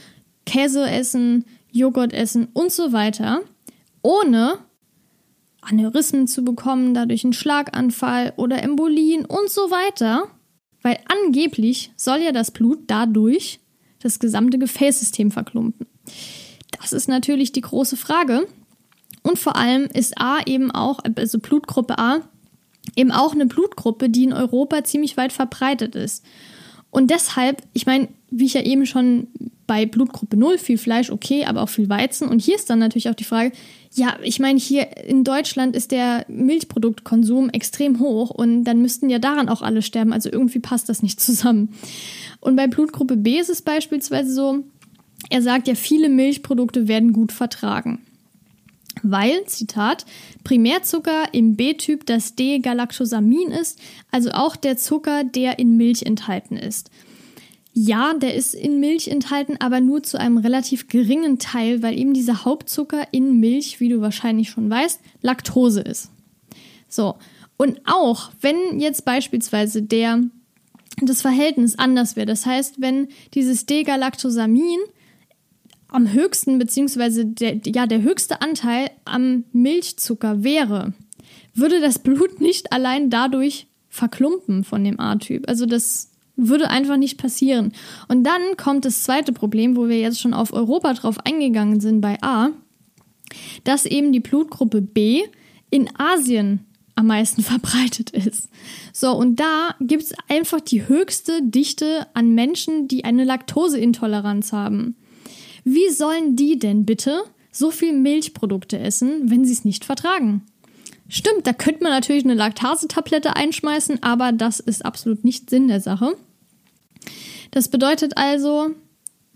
Käse 0.45 0.89
essen, 0.89 1.45
Joghurt 1.71 2.13
essen 2.13 2.47
und 2.53 2.71
so 2.71 2.93
weiter, 2.93 3.41
ohne 4.01 4.59
Aneurysmen 5.61 6.27
zu 6.27 6.43
bekommen, 6.43 6.93
dadurch 6.93 7.23
einen 7.23 7.33
Schlaganfall 7.33 8.33
oder 8.35 8.61
Embolien 8.61 9.25
und 9.25 9.49
so 9.49 9.71
weiter, 9.71 10.27
weil 10.81 10.99
angeblich 11.07 11.91
soll 11.95 12.19
ja 12.19 12.31
das 12.31 12.51
Blut 12.51 12.79
dadurch 12.87 13.59
das 13.99 14.19
gesamte 14.19 14.59
Gefäßsystem 14.59 15.31
verklumpen. 15.31 15.87
Das 16.79 16.91
ist 16.93 17.07
natürlich 17.07 17.53
die 17.53 17.61
große 17.61 17.95
Frage. 17.95 18.45
Und 19.21 19.39
vor 19.39 19.55
allem 19.55 19.85
ist 19.85 20.19
A 20.19 20.39
eben 20.45 20.69
auch, 20.69 20.99
also 21.15 21.39
Blutgruppe 21.39 21.97
A, 21.97 22.21
eben 22.97 23.11
auch 23.11 23.33
eine 23.33 23.45
Blutgruppe, 23.45 24.09
die 24.09 24.25
in 24.25 24.33
Europa 24.33 24.83
ziemlich 24.83 25.15
weit 25.15 25.31
verbreitet 25.31 25.95
ist. 25.95 26.25
Und 26.93 27.09
deshalb, 27.09 27.63
ich 27.73 27.87
meine, 27.87 28.07
wie 28.29 28.45
ich 28.45 28.53
ja 28.53 28.61
eben 28.61 28.85
schon 28.85 29.27
bei 29.65 29.87
Blutgruppe 29.87 30.37
0, 30.37 30.59
viel 30.59 30.77
Fleisch, 30.77 31.09
okay, 31.09 31.45
aber 31.45 31.63
auch 31.63 31.69
viel 31.69 31.89
Weizen. 31.89 32.27
Und 32.27 32.39
hier 32.39 32.55
ist 32.55 32.69
dann 32.69 32.77
natürlich 32.77 33.09
auch 33.09 33.15
die 33.15 33.23
Frage, 33.23 33.51
ja, 33.95 34.15
ich 34.21 34.39
meine, 34.39 34.59
hier 34.59 34.95
in 35.03 35.23
Deutschland 35.23 35.75
ist 35.75 35.91
der 35.91 36.23
Milchproduktkonsum 36.27 37.49
extrem 37.49 37.99
hoch 37.99 38.29
und 38.29 38.63
dann 38.65 38.83
müssten 38.83 39.09
ja 39.09 39.17
daran 39.17 39.49
auch 39.49 39.63
alle 39.63 39.81
sterben. 39.81 40.13
Also 40.13 40.31
irgendwie 40.31 40.59
passt 40.59 40.87
das 40.87 41.01
nicht 41.01 41.19
zusammen. 41.19 41.73
Und 42.39 42.55
bei 42.55 42.67
Blutgruppe 42.67 43.17
B 43.17 43.39
ist 43.39 43.49
es 43.49 43.63
beispielsweise 43.63 44.31
so, 44.31 44.59
er 45.31 45.41
sagt 45.41 45.67
ja, 45.67 45.73
viele 45.73 46.09
Milchprodukte 46.09 46.87
werden 46.87 47.11
gut 47.11 47.31
vertragen 47.31 48.01
weil, 49.01 49.45
Zitat, 49.45 50.05
Primärzucker 50.43 51.33
im 51.33 51.55
B-Typ 51.55 52.05
das 52.05 52.35
D-Galactosamin 52.35 53.51
ist, 53.51 53.79
also 54.11 54.31
auch 54.31 54.55
der 54.55 54.77
Zucker, 54.77 55.23
der 55.23 55.59
in 55.59 55.77
Milch 55.77 56.03
enthalten 56.03 56.57
ist. 56.57 56.91
Ja, 57.75 58.13
der 58.13 58.35
ist 58.35 58.53
in 58.53 58.79
Milch 58.79 59.07
enthalten, 59.07 59.57
aber 59.59 59.81
nur 59.81 60.03
zu 60.03 60.19
einem 60.19 60.37
relativ 60.37 60.87
geringen 60.87 61.39
Teil, 61.39 61.81
weil 61.81 61.97
eben 61.97 62.13
dieser 62.13 62.45
Hauptzucker 62.45 63.07
in 63.11 63.39
Milch, 63.39 63.79
wie 63.79 63.89
du 63.89 63.99
wahrscheinlich 63.99 64.51
schon 64.51 64.69
weißt, 64.69 64.99
Laktose 65.21 65.81
ist. 65.81 66.11
So, 66.87 67.15
und 67.57 67.81
auch 67.85 68.29
wenn 68.41 68.79
jetzt 68.79 69.05
beispielsweise 69.05 69.81
der 69.81 70.21
das 71.01 71.23
Verhältnis 71.23 71.79
anders 71.79 72.15
wäre, 72.15 72.27
das 72.27 72.45
heißt, 72.45 72.79
wenn 72.79 73.07
dieses 73.33 73.65
D-Galactosamin 73.65 74.79
am 75.93 76.11
höchsten, 76.11 76.59
beziehungsweise 76.59 77.25
der, 77.25 77.59
ja, 77.65 77.85
der 77.85 78.01
höchste 78.01 78.41
Anteil 78.41 78.89
am 79.05 79.45
Milchzucker 79.51 80.43
wäre, 80.43 80.93
würde 81.53 81.81
das 81.81 81.99
Blut 81.99 82.41
nicht 82.41 82.71
allein 82.71 83.09
dadurch 83.09 83.67
verklumpen 83.89 84.63
von 84.63 84.83
dem 84.83 84.99
A-Typ. 84.99 85.47
Also 85.47 85.65
das 85.65 86.09
würde 86.35 86.69
einfach 86.69 86.97
nicht 86.97 87.17
passieren. 87.17 87.73
Und 88.07 88.23
dann 88.23 88.57
kommt 88.57 88.85
das 88.85 89.03
zweite 89.03 89.33
Problem, 89.33 89.75
wo 89.75 89.87
wir 89.87 89.99
jetzt 89.99 90.19
schon 90.19 90.33
auf 90.33 90.51
Europa 90.51 90.93
drauf 90.93 91.17
eingegangen 91.25 91.79
sind 91.79 92.01
bei 92.01 92.17
A, 92.21 92.49
dass 93.63 93.85
eben 93.85 94.11
die 94.11 94.19
Blutgruppe 94.19 94.81
B 94.81 95.23
in 95.69 95.89
Asien 95.97 96.65
am 96.95 97.07
meisten 97.07 97.41
verbreitet 97.43 98.09
ist. 98.09 98.49
So, 98.91 99.11
und 99.11 99.39
da 99.39 99.75
gibt 99.79 100.03
es 100.03 100.13
einfach 100.27 100.59
die 100.59 100.87
höchste 100.87 101.41
Dichte 101.43 102.07
an 102.13 102.33
Menschen, 102.33 102.87
die 102.87 103.05
eine 103.05 103.23
Laktoseintoleranz 103.23 104.53
haben. 104.53 104.95
Wie 105.63 105.89
sollen 105.89 106.35
die 106.35 106.59
denn 106.59 106.85
bitte 106.85 107.23
so 107.51 107.71
viel 107.71 107.93
Milchprodukte 107.93 108.79
essen, 108.79 109.29
wenn 109.29 109.45
sie 109.45 109.53
es 109.53 109.65
nicht 109.65 109.85
vertragen? 109.85 110.43
Stimmt, 111.07 111.45
da 111.45 111.53
könnte 111.53 111.83
man 111.83 111.91
natürlich 111.91 112.23
eine 112.23 112.33
Laktase-Tablette 112.33 113.35
einschmeißen, 113.35 114.01
aber 114.01 114.31
das 114.31 114.59
ist 114.59 114.83
absolut 114.83 115.23
nicht 115.23 115.49
Sinn 115.49 115.67
der 115.67 115.79
Sache. 115.79 116.15
Das 117.51 117.67
bedeutet 117.69 118.17
also, 118.17 118.71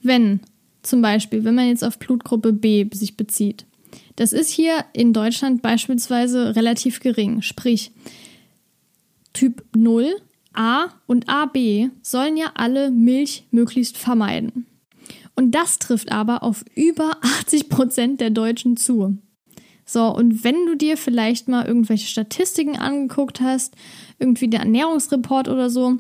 wenn 0.02 0.40
zum 0.82 1.02
Beispiel, 1.02 1.44
wenn 1.44 1.56
man 1.56 1.68
jetzt 1.68 1.84
auf 1.84 2.00
Blutgruppe 2.00 2.54
B 2.54 2.88
sich 2.92 3.16
bezieht, 3.16 3.66
das 4.16 4.34
ist 4.34 4.50
hier 4.50 4.86
in 4.94 5.14
Deutschland 5.14 5.62
beispielsweise 5.62 6.56
relativ 6.56 7.00
gering. 7.00 7.42
Sprich, 7.42 7.92
Typ 9.34 9.64
0, 9.76 10.16
A 10.54 10.86
und 11.06 11.30
AB 11.30 11.92
sollen 12.02 12.38
ja 12.38 12.52
alle 12.56 12.90
Milch 12.90 13.44
möglichst 13.52 13.98
vermeiden. 13.98 14.66
Und 15.38 15.52
das 15.52 15.80
trifft 15.80 16.12
aber 16.12 16.44
auf 16.44 16.66
über 16.76 17.12
80 17.22 17.70
Prozent 17.70 18.20
der 18.20 18.32
Deutschen 18.32 18.76
zu. 18.76 19.20
So, 19.86 20.14
und 20.14 20.44
wenn 20.44 20.66
du 20.66 20.76
dir 20.76 20.98
vielleicht 20.98 21.48
mal 21.48 21.66
irgendwelche 21.66 22.08
Statistiken 22.08 22.76
angeguckt 22.76 23.40
hast, 23.40 23.76
irgendwie 24.20 24.50
der 24.50 24.62
Ernährungsreport 24.62 25.48
oder 25.48 25.70
so, 25.70 25.98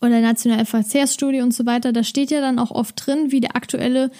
oder 0.00 0.20
nationale 0.20 0.66
Verkehrsstudie 0.66 1.40
und 1.40 1.52
so 1.52 1.66
weiter, 1.66 1.92
da 1.92 2.04
steht 2.04 2.30
ja 2.30 2.40
dann 2.40 2.58
auch 2.58 2.70
oft 2.70 3.06
drin, 3.06 3.32
wie 3.32 3.40
der 3.40 3.56
aktuelle 3.56 4.10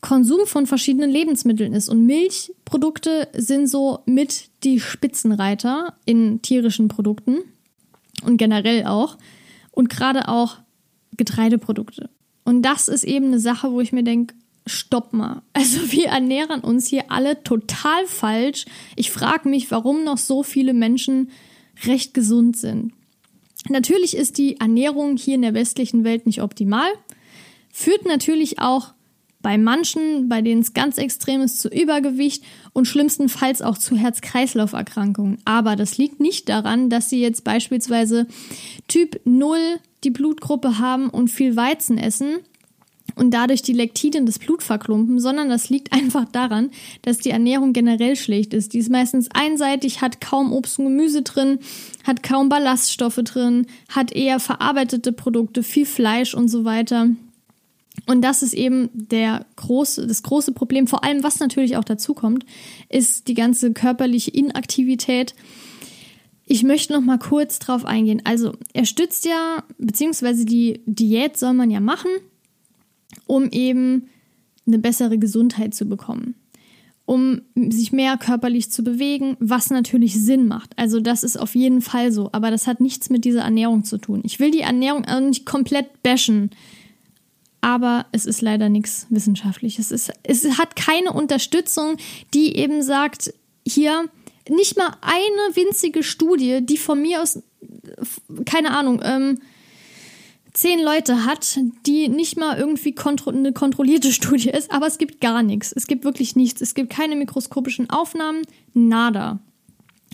Konsum 0.00 0.46
von 0.46 0.66
verschiedenen 0.66 1.10
Lebensmitteln 1.10 1.72
ist. 1.72 1.88
Und 1.88 2.06
Milchprodukte 2.06 3.28
sind 3.34 3.68
so 3.68 4.00
mit 4.06 4.50
die 4.64 4.80
Spitzenreiter 4.80 5.94
in 6.04 6.42
tierischen 6.42 6.88
Produkten 6.88 7.38
und 8.24 8.36
generell 8.36 8.86
auch. 8.86 9.18
Und 9.70 9.88
gerade 9.88 10.28
auch 10.28 10.58
Getreideprodukte. 11.16 12.10
Und 12.48 12.62
das 12.62 12.88
ist 12.88 13.04
eben 13.04 13.26
eine 13.26 13.40
Sache, 13.40 13.72
wo 13.72 13.82
ich 13.82 13.92
mir 13.92 14.02
denke, 14.02 14.34
stopp 14.64 15.12
mal. 15.12 15.42
Also 15.52 15.92
wir 15.92 16.06
ernähren 16.06 16.62
uns 16.62 16.88
hier 16.88 17.10
alle 17.10 17.42
total 17.42 18.06
falsch. 18.06 18.64
Ich 18.96 19.10
frage 19.10 19.50
mich, 19.50 19.70
warum 19.70 20.02
noch 20.02 20.16
so 20.16 20.42
viele 20.42 20.72
Menschen 20.72 21.30
recht 21.84 22.14
gesund 22.14 22.56
sind. 22.56 22.94
Natürlich 23.68 24.16
ist 24.16 24.38
die 24.38 24.58
Ernährung 24.60 25.18
hier 25.18 25.34
in 25.34 25.42
der 25.42 25.52
westlichen 25.52 26.04
Welt 26.04 26.24
nicht 26.24 26.40
optimal, 26.40 26.88
führt 27.70 28.06
natürlich 28.06 28.60
auch 28.60 28.94
bei 29.42 29.58
manchen, 29.58 30.30
bei 30.30 30.40
denen 30.40 30.62
es 30.62 30.72
ganz 30.72 30.96
extrem 30.96 31.42
ist, 31.42 31.60
zu 31.60 31.68
Übergewicht 31.68 32.44
und 32.72 32.86
schlimmstenfalls 32.86 33.60
auch 33.60 33.76
zu 33.76 33.94
Herz-Kreislauf-Erkrankungen. 33.94 35.36
Aber 35.44 35.76
das 35.76 35.98
liegt 35.98 36.18
nicht 36.18 36.48
daran, 36.48 36.88
dass 36.88 37.10
sie 37.10 37.20
jetzt 37.20 37.44
beispielsweise 37.44 38.26
Typ 38.88 39.20
0 39.26 39.58
die 40.04 40.10
Blutgruppe 40.10 40.78
haben 40.78 41.10
und 41.10 41.28
viel 41.28 41.56
Weizen 41.56 41.98
essen, 41.98 42.38
und 43.18 43.32
dadurch 43.32 43.62
die 43.62 43.72
Lektine 43.72 44.24
das 44.24 44.38
Blut 44.38 44.62
verklumpen, 44.62 45.18
sondern 45.18 45.48
das 45.48 45.68
liegt 45.68 45.92
einfach 45.92 46.24
daran, 46.26 46.70
dass 47.02 47.18
die 47.18 47.30
Ernährung 47.30 47.72
generell 47.72 48.16
schlecht 48.16 48.54
ist. 48.54 48.72
Die 48.72 48.78
ist 48.78 48.90
meistens 48.90 49.28
einseitig, 49.32 50.00
hat 50.00 50.20
kaum 50.20 50.52
Obst 50.52 50.78
und 50.78 50.86
Gemüse 50.86 51.22
drin, 51.22 51.58
hat 52.04 52.22
kaum 52.22 52.48
Ballaststoffe 52.48 53.20
drin, 53.24 53.66
hat 53.88 54.12
eher 54.12 54.40
verarbeitete 54.40 55.12
Produkte, 55.12 55.62
viel 55.62 55.86
Fleisch 55.86 56.34
und 56.34 56.48
so 56.48 56.64
weiter. 56.64 57.08
Und 58.06 58.22
das 58.22 58.42
ist 58.42 58.54
eben 58.54 58.90
der 58.92 59.44
große, 59.56 60.06
das 60.06 60.22
große 60.22 60.52
Problem. 60.52 60.86
Vor 60.86 61.02
allem, 61.02 61.24
was 61.24 61.40
natürlich 61.40 61.76
auch 61.76 61.84
dazu 61.84 62.14
kommt, 62.14 62.46
ist 62.88 63.26
die 63.26 63.34
ganze 63.34 63.72
körperliche 63.72 64.30
Inaktivität. 64.30 65.34
Ich 66.50 66.62
möchte 66.62 66.94
noch 66.94 67.02
mal 67.02 67.18
kurz 67.18 67.58
drauf 67.58 67.84
eingehen. 67.84 68.22
Also, 68.24 68.54
er 68.72 68.86
stützt 68.86 69.26
ja, 69.26 69.64
beziehungsweise 69.76 70.46
die 70.46 70.80
Diät 70.86 71.36
soll 71.36 71.52
man 71.52 71.70
ja 71.70 71.80
machen, 71.80 72.10
um 73.26 73.50
eben 73.50 74.08
eine 74.66 74.78
bessere 74.78 75.18
Gesundheit 75.18 75.74
zu 75.74 75.86
bekommen, 75.86 76.36
um 77.04 77.42
sich 77.54 77.92
mehr 77.92 78.16
körperlich 78.16 78.70
zu 78.70 78.82
bewegen, 78.82 79.36
was 79.40 79.68
natürlich 79.68 80.18
Sinn 80.18 80.48
macht. 80.48 80.72
Also 80.76 81.00
das 81.00 81.22
ist 81.22 81.38
auf 81.38 81.54
jeden 81.54 81.80
Fall 81.82 82.12
so, 82.12 82.30
aber 82.32 82.50
das 82.50 82.66
hat 82.66 82.80
nichts 82.80 83.10
mit 83.10 83.24
dieser 83.24 83.42
Ernährung 83.42 83.84
zu 83.84 83.98
tun. 83.98 84.20
Ich 84.24 84.40
will 84.40 84.50
die 84.50 84.60
Ernährung 84.60 85.04
auch 85.06 85.20
nicht 85.20 85.46
komplett 85.46 86.02
bashen, 86.02 86.50
aber 87.60 88.06
es 88.12 88.26
ist 88.26 88.40
leider 88.40 88.68
nichts 88.68 89.06
Wissenschaftliches. 89.10 89.90
Es, 89.90 90.10
es 90.22 90.58
hat 90.58 90.76
keine 90.76 91.12
Unterstützung, 91.12 91.96
die 92.34 92.56
eben 92.56 92.82
sagt, 92.82 93.32
hier 93.66 94.08
nicht 94.48 94.76
mal 94.76 94.96
eine 95.00 95.56
winzige 95.56 96.02
Studie, 96.02 96.60
die 96.62 96.76
von 96.76 97.00
mir 97.00 97.22
aus, 97.22 97.42
keine 98.44 98.70
Ahnung, 98.70 99.00
ähm, 99.04 99.40
zehn 100.52 100.82
Leute 100.82 101.24
hat, 101.24 101.58
die 101.86 102.08
nicht 102.08 102.36
mal 102.36 102.58
irgendwie 102.58 102.94
kontro 102.94 103.30
eine 103.30 103.52
kontrollierte 103.52 104.12
Studie 104.18 104.50
ist, 104.50 104.70
aber 104.72 104.86
es 104.86 104.98
gibt 104.98 105.20
gar 105.20 105.42
nichts. 105.42 105.72
Es 105.72 105.86
gibt 105.86 106.04
wirklich 106.04 106.36
nichts. 106.36 106.60
Es 106.60 106.74
gibt 106.74 106.90
keine 106.90 107.16
mikroskopischen 107.16 107.90
Aufnahmen, 107.90 108.42
nada. 108.74 109.38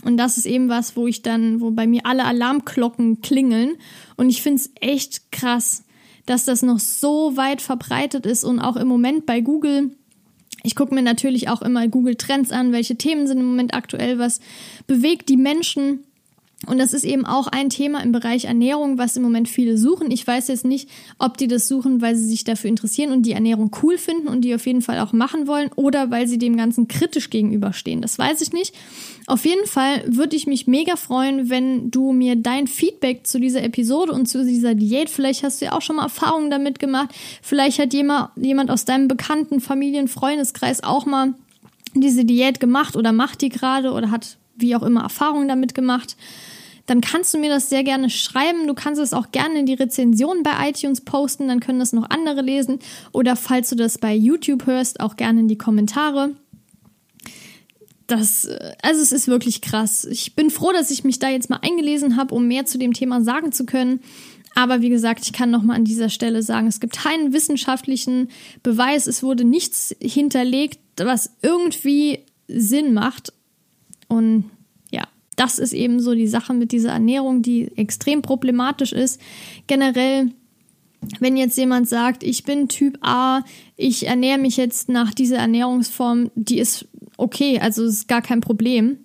Und 0.03 0.17
das 0.17 0.37
ist 0.37 0.45
eben 0.45 0.69
was, 0.69 0.95
wo 0.95 1.07
ich 1.07 1.23
dann, 1.23 1.61
wo 1.61 1.71
bei 1.71 1.87
mir 1.87 2.05
alle 2.05 2.25
Alarmglocken 2.25 3.21
klingeln. 3.21 3.77
Und 4.17 4.29
ich 4.29 4.41
finde 4.41 4.61
es 4.61 4.71
echt 4.79 5.31
krass, 5.31 5.83
dass 6.25 6.45
das 6.45 6.61
noch 6.61 6.79
so 6.79 7.37
weit 7.37 7.61
verbreitet 7.61 8.25
ist 8.25 8.43
und 8.43 8.59
auch 8.59 8.75
im 8.75 8.87
Moment 8.87 9.25
bei 9.25 9.41
Google. 9.41 9.95
Ich 10.65 10.75
gucke 10.75 10.95
mir 10.95 11.03
natürlich 11.03 11.47
auch 11.47 11.61
immer 11.61 11.87
Google 11.87 12.15
Trends 12.15 12.49
an, 12.49 12.71
welche 12.71 12.95
Themen 12.95 13.27
sind 13.27 13.39
im 13.39 13.45
Moment 13.45 13.75
aktuell, 13.75 14.17
was 14.17 14.39
bewegt 14.87 15.29
die 15.29 15.37
Menschen. 15.37 16.04
Und 16.67 16.77
das 16.79 16.93
ist 16.93 17.03
eben 17.03 17.25
auch 17.25 17.47
ein 17.47 17.69
Thema 17.69 18.01
im 18.01 18.11
Bereich 18.11 18.45
Ernährung, 18.45 18.97
was 18.97 19.15
im 19.15 19.23
Moment 19.23 19.47
viele 19.47 19.77
suchen. 19.77 20.11
Ich 20.11 20.25
weiß 20.25 20.47
jetzt 20.47 20.65
nicht, 20.65 20.89
ob 21.19 21.37
die 21.37 21.47
das 21.47 21.67
suchen, 21.67 22.01
weil 22.01 22.15
sie 22.15 22.27
sich 22.27 22.43
dafür 22.43 22.69
interessieren 22.69 23.11
und 23.11 23.23
die 23.23 23.33
Ernährung 23.33 23.71
cool 23.83 23.97
finden 23.97 24.27
und 24.27 24.41
die 24.41 24.55
auf 24.55 24.65
jeden 24.65 24.81
Fall 24.81 24.99
auch 24.99 25.13
machen 25.13 25.47
wollen 25.47 25.69
oder 25.75 26.11
weil 26.11 26.27
sie 26.27 26.37
dem 26.37 26.57
Ganzen 26.57 26.87
kritisch 26.87 27.29
gegenüberstehen. 27.29 28.01
Das 28.01 28.17
weiß 28.17 28.41
ich 28.41 28.53
nicht. 28.53 28.73
Auf 29.27 29.45
jeden 29.45 29.65
Fall 29.65 30.03
würde 30.07 30.35
ich 30.35 30.47
mich 30.47 30.67
mega 30.67 30.95
freuen, 30.95 31.49
wenn 31.49 31.89
du 31.91 32.11
mir 32.11 32.35
dein 32.35 32.67
Feedback 32.67 33.25
zu 33.25 33.39
dieser 33.39 33.63
Episode 33.63 34.11
und 34.11 34.27
zu 34.27 34.45
dieser 34.45 34.75
Diät, 34.75 35.09
vielleicht 35.09 35.43
hast 35.43 35.61
du 35.61 35.65
ja 35.65 35.71
auch 35.71 35.81
schon 35.81 35.95
mal 35.95 36.03
Erfahrungen 36.03 36.51
damit 36.51 36.79
gemacht, 36.79 37.09
vielleicht 37.41 37.79
hat 37.79 37.93
jemand, 37.93 38.69
aus 38.69 38.85
deinem 38.85 39.07
bekannten 39.07 39.61
Familien-, 39.61 40.07
Freundeskreis 40.07 40.83
auch 40.83 41.05
mal 41.05 41.33
diese 41.93 42.25
Diät 42.25 42.59
gemacht 42.59 42.95
oder 42.95 43.11
macht 43.11 43.41
die 43.41 43.49
gerade 43.49 43.91
oder 43.91 44.11
hat 44.11 44.37
wie 44.55 44.75
auch 44.75 44.83
immer 44.83 45.01
Erfahrungen 45.03 45.47
damit 45.47 45.73
gemacht 45.73 46.15
dann 46.85 47.01
kannst 47.01 47.33
du 47.33 47.39
mir 47.39 47.49
das 47.49 47.69
sehr 47.69 47.83
gerne 47.83 48.09
schreiben. 48.09 48.67
Du 48.67 48.73
kannst 48.73 49.01
es 49.01 49.13
auch 49.13 49.31
gerne 49.31 49.59
in 49.59 49.65
die 49.65 49.73
Rezension 49.73 50.43
bei 50.43 50.69
iTunes 50.69 51.01
posten, 51.01 51.47
dann 51.47 51.59
können 51.59 51.79
das 51.79 51.93
noch 51.93 52.09
andere 52.09 52.41
lesen. 52.41 52.79
Oder 53.11 53.35
falls 53.35 53.69
du 53.69 53.75
das 53.75 53.97
bei 53.97 54.13
YouTube 54.13 54.65
hörst, 54.65 54.99
auch 54.99 55.15
gerne 55.15 55.41
in 55.41 55.47
die 55.47 55.57
Kommentare. 55.57 56.35
Das, 58.07 58.47
also 58.83 59.01
es 59.01 59.11
ist 59.11 59.27
wirklich 59.27 59.61
krass. 59.61 60.05
Ich 60.05 60.35
bin 60.35 60.51
froh, 60.51 60.71
dass 60.71 60.91
ich 60.91 61.03
mich 61.03 61.17
da 61.17 61.29
jetzt 61.29 61.49
mal 61.49 61.59
eingelesen 61.63 62.17
habe, 62.17 62.35
um 62.35 62.47
mehr 62.47 62.65
zu 62.65 62.77
dem 62.77 62.93
Thema 62.93 63.23
sagen 63.23 63.51
zu 63.51 63.65
können. 63.65 64.01
Aber 64.53 64.81
wie 64.81 64.89
gesagt, 64.89 65.25
ich 65.25 65.33
kann 65.33 65.51
noch 65.51 65.63
mal 65.63 65.75
an 65.75 65.85
dieser 65.85 66.09
Stelle 66.09 66.41
sagen, 66.43 66.67
es 66.67 66.79
gibt 66.79 66.97
keinen 66.97 67.33
wissenschaftlichen 67.33 68.29
Beweis. 68.63 69.07
Es 69.07 69.23
wurde 69.23 69.43
nichts 69.43 69.93
hinterlegt, 69.99 70.79
was 70.97 71.31
irgendwie 71.41 72.19
Sinn 72.47 72.93
macht. 72.93 73.33
Und 74.07 74.51
das 75.35 75.59
ist 75.59 75.73
eben 75.73 75.99
so 75.99 76.13
die 76.13 76.27
Sache 76.27 76.53
mit 76.53 76.71
dieser 76.71 76.89
Ernährung, 76.89 77.41
die 77.41 77.71
extrem 77.77 78.21
problematisch 78.21 78.93
ist. 78.93 79.19
Generell, 79.67 80.31
wenn 81.19 81.37
jetzt 81.37 81.57
jemand 81.57 81.89
sagt, 81.89 82.23
ich 82.23 82.43
bin 82.43 82.67
Typ 82.67 82.97
A, 83.01 83.41
ich 83.75 84.07
ernähre 84.07 84.39
mich 84.39 84.57
jetzt 84.57 84.89
nach 84.89 85.13
dieser 85.13 85.37
Ernährungsform, 85.37 86.31
die 86.35 86.59
ist 86.59 86.87
okay, 87.17 87.59
also 87.59 87.83
ist 87.83 88.07
gar 88.07 88.21
kein 88.21 88.41
Problem. 88.41 88.97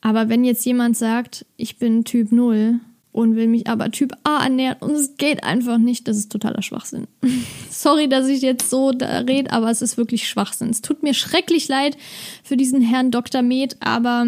Aber 0.00 0.28
wenn 0.28 0.44
jetzt 0.44 0.64
jemand 0.64 0.96
sagt, 0.96 1.46
ich 1.56 1.78
bin 1.78 2.04
Typ 2.04 2.32
0 2.32 2.80
und 3.12 3.36
will 3.36 3.46
mich 3.46 3.68
aber 3.68 3.90
Typ 3.90 4.12
A 4.24 4.42
ernähren 4.42 4.78
und 4.80 4.92
es 4.92 5.16
geht 5.16 5.44
einfach 5.44 5.78
nicht, 5.78 6.08
das 6.08 6.16
ist 6.16 6.32
totaler 6.32 6.62
Schwachsinn. 6.62 7.06
Sorry, 7.70 8.08
dass 8.08 8.26
ich 8.26 8.42
jetzt 8.42 8.68
so 8.68 8.88
rede, 8.88 9.52
aber 9.52 9.70
es 9.70 9.82
ist 9.82 9.96
wirklich 9.96 10.28
Schwachsinn. 10.28 10.70
Es 10.70 10.82
tut 10.82 11.02
mir 11.02 11.14
schrecklich 11.14 11.68
leid 11.68 11.96
für 12.42 12.56
diesen 12.56 12.80
Herrn 12.80 13.10
Dr. 13.10 13.42
Med, 13.42 13.76
aber 13.80 14.26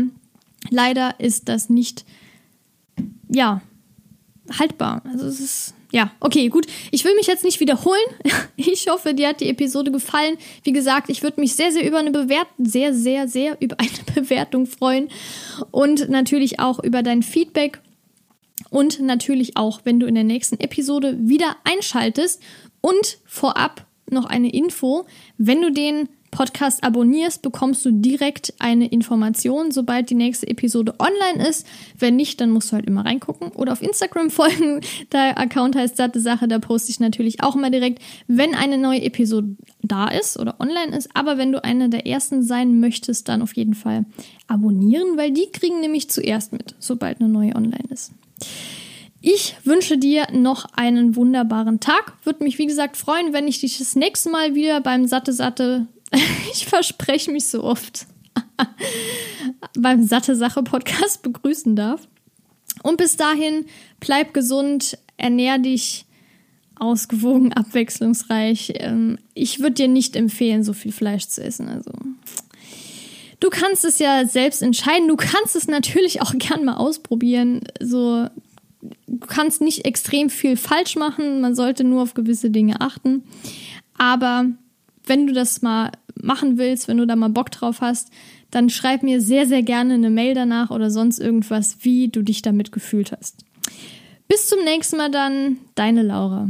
Leider 0.71 1.15
ist 1.19 1.49
das 1.49 1.69
nicht, 1.69 2.05
ja, 3.29 3.62
haltbar. 4.59 5.03
Also 5.05 5.27
es 5.27 5.41
ist, 5.41 5.75
ja, 5.93 6.11
okay, 6.21 6.49
gut. 6.49 6.67
Ich 6.91 7.05
will 7.05 7.15
mich 7.15 7.27
jetzt 7.27 7.45
nicht 7.45 7.61
wiederholen. 7.61 8.01
Ich 8.57 8.89
hoffe, 8.89 9.15
dir 9.15 9.29
hat 9.29 9.41
die 9.41 9.49
Episode 9.49 9.91
gefallen. 9.91 10.37
Wie 10.62 10.73
gesagt, 10.73 11.11
ich 11.11 11.23
würde 11.23 11.41
mich 11.41 11.55
sehr, 11.55 11.73
sehr 11.73 11.87
über 11.87 11.99
eine 11.99 12.12
Bewertung, 12.12 12.65
sehr, 12.65 12.95
sehr, 12.95 13.29
sehr 13.29 13.57
über 13.61 13.79
eine 13.79 13.91
Bewertung 14.15 14.67
freuen. 14.67 15.09
Und 15.71 16.09
natürlich 16.09 16.61
auch 16.61 16.83
über 16.83 17.03
dein 17.03 17.23
Feedback. 17.23 17.81
Und 18.71 19.01
natürlich 19.01 19.57
auch, 19.57 19.81
wenn 19.85 20.01
du 20.01 20.07
in 20.07 20.15
der 20.15 20.25
nächsten 20.25 20.61
Episode 20.61 21.17
wieder 21.21 21.57
einschaltest. 21.65 22.41
Und 22.81 23.19
vorab 23.25 23.87
noch 24.11 24.25
eine 24.27 24.53
Info. 24.53 25.07
Wenn 25.37 25.62
du 25.62 25.73
den 25.73 26.09
Podcast 26.35 26.82
abonnierst, 26.82 27.43
bekommst 27.43 27.85
du 27.85 27.93
direkt 27.93 28.55
eine 28.59 28.89
Information, 28.89 29.70
sobald 29.70 30.11
die 30.11 30.16
nächste 30.16 30.49
Episode 30.49 30.95
online 30.99 31.49
ist. 31.49 31.64
Wenn 31.97 32.16
nicht, 32.16 32.41
dann 32.41 32.51
musst 32.51 32.72
du 32.72 32.74
halt 32.74 32.87
immer 32.87 33.05
reingucken 33.05 33.53
oder 33.53 33.72
auf 33.72 33.80
Instagram 33.80 34.30
folgen. 34.30 34.80
Der 35.12 35.39
Account 35.39 35.76
heißt 35.76 35.97
Satte 35.97 36.18
Sache, 36.18 36.49
da 36.49 36.59
poste 36.59 36.91
ich 36.91 36.99
natürlich 36.99 37.41
auch 37.45 37.55
immer 37.55 37.70
direkt, 37.70 38.03
wenn 38.26 38.57
eine 38.57 38.78
neue 38.78 39.03
Episode 39.03 39.55
da 39.82 40.09
ist 40.09 40.37
oder 40.37 40.57
online 40.59 40.97
ist. 40.97 41.09
Aber 41.14 41.39
wenn 41.39 41.53
du 41.53 41.62
eine 41.62 41.89
der 41.89 42.05
ersten 42.05 42.43
sein 42.43 42.80
möchtest, 42.80 43.28
dann 43.28 43.41
auf 43.41 43.55
jeden 43.55 43.74
Fall 43.74 44.05
abonnieren, 44.49 45.16
weil 45.16 45.30
die 45.30 45.47
kriegen 45.53 45.78
nämlich 45.78 46.11
zuerst 46.11 46.53
mit, 46.53 46.74
sobald 46.80 47.20
eine 47.20 47.28
neue 47.28 47.55
online 47.55 47.85
ist. 47.91 48.12
Ich 49.20 49.55
wünsche 49.62 49.99
dir 49.99 50.26
noch 50.32 50.66
einen 50.74 51.14
wunderbaren 51.14 51.78
Tag. 51.78 52.12
Würde 52.24 52.43
mich, 52.43 52.59
wie 52.59 52.66
gesagt, 52.66 52.97
freuen, 52.97 53.32
wenn 53.32 53.47
ich 53.47 53.61
dich 53.61 53.78
das 53.78 53.95
nächste 53.95 54.30
Mal 54.30 54.57
wieder 54.57 54.80
beim 54.80 55.07
Satte 55.07 55.32
Satte 55.32 55.87
ich 56.53 56.67
verspreche 56.67 57.31
mich 57.31 57.47
so 57.47 57.62
oft 57.62 58.07
beim 59.79 60.07
Satte 60.07 60.37
Sache 60.37 60.62
Podcast 60.62 61.23
begrüßen 61.23 61.77
darf. 61.77 62.07
Und 62.83 62.97
bis 62.99 63.17
dahin, 63.17 63.67
bleib 64.01 64.35
gesund, 64.35 64.99
ernähr 65.17 65.59
dich 65.59 66.07
ausgewogen, 66.77 67.53
abwechslungsreich. 67.53 68.75
Ähm, 68.77 69.19
ich 69.35 69.61
würde 69.61 69.75
dir 69.75 69.89
nicht 69.89 70.17
empfehlen, 70.17 70.65
so 70.65 70.73
viel 70.73 70.93
Fleisch 70.93 71.29
zu 71.29 71.43
essen. 71.43 71.69
Also, 71.69 71.93
du 73.41 73.49
kannst 73.51 73.85
es 73.85 73.99
ja 73.99 74.27
selbst 74.27 74.62
entscheiden. 74.62 75.09
Du 75.09 75.17
kannst 75.17 75.57
es 75.57 75.69
natürlich 75.69 76.21
auch 76.21 76.33
gern 76.39 76.65
mal 76.65 76.77
ausprobieren. 76.77 77.61
So, 77.81 78.29
du 79.07 79.27
kannst 79.27 79.61
nicht 79.61 79.85
extrem 79.85 80.31
viel 80.31 80.57
falsch 80.57 80.97
machen. 80.97 81.41
Man 81.41 81.55
sollte 81.55 81.85
nur 81.85 82.03
auf 82.03 82.15
gewisse 82.15 82.51
Dinge 82.51 82.81
achten. 82.81 83.23
Aber 83.97 84.47
wenn 85.07 85.27
du 85.27 85.33
das 85.33 85.62
mal 85.62 85.93
machen 86.21 86.59
willst, 86.59 86.89
wenn 86.89 86.99
du 86.99 87.07
da 87.07 87.17
mal 87.17 87.29
Bock 87.29 87.51
drauf 87.51 87.81
hast, 87.81 88.11
dann 88.51 88.71
schreib 88.71 89.03
mir 89.03 89.21
sehr, 89.21 89.47
sehr 89.47 89.62
gerne 89.62 89.95
eine 89.95 90.11
Mail 90.11 90.35
danach 90.35 90.71
oder 90.71 90.91
sonst 90.91 91.19
irgendwas, 91.19 91.79
wie 91.83 92.09
du 92.09 92.23
dich 92.23 92.43
damit 92.43 92.73
gefühlt 92.73 93.12
hast. 93.12 93.45
Bis 94.29 94.49
zum 94.49 94.65
nächsten 94.65 94.97
Mal 94.97 95.11
dann, 95.11 95.59
deine 95.75 96.03
Laura. 96.03 96.49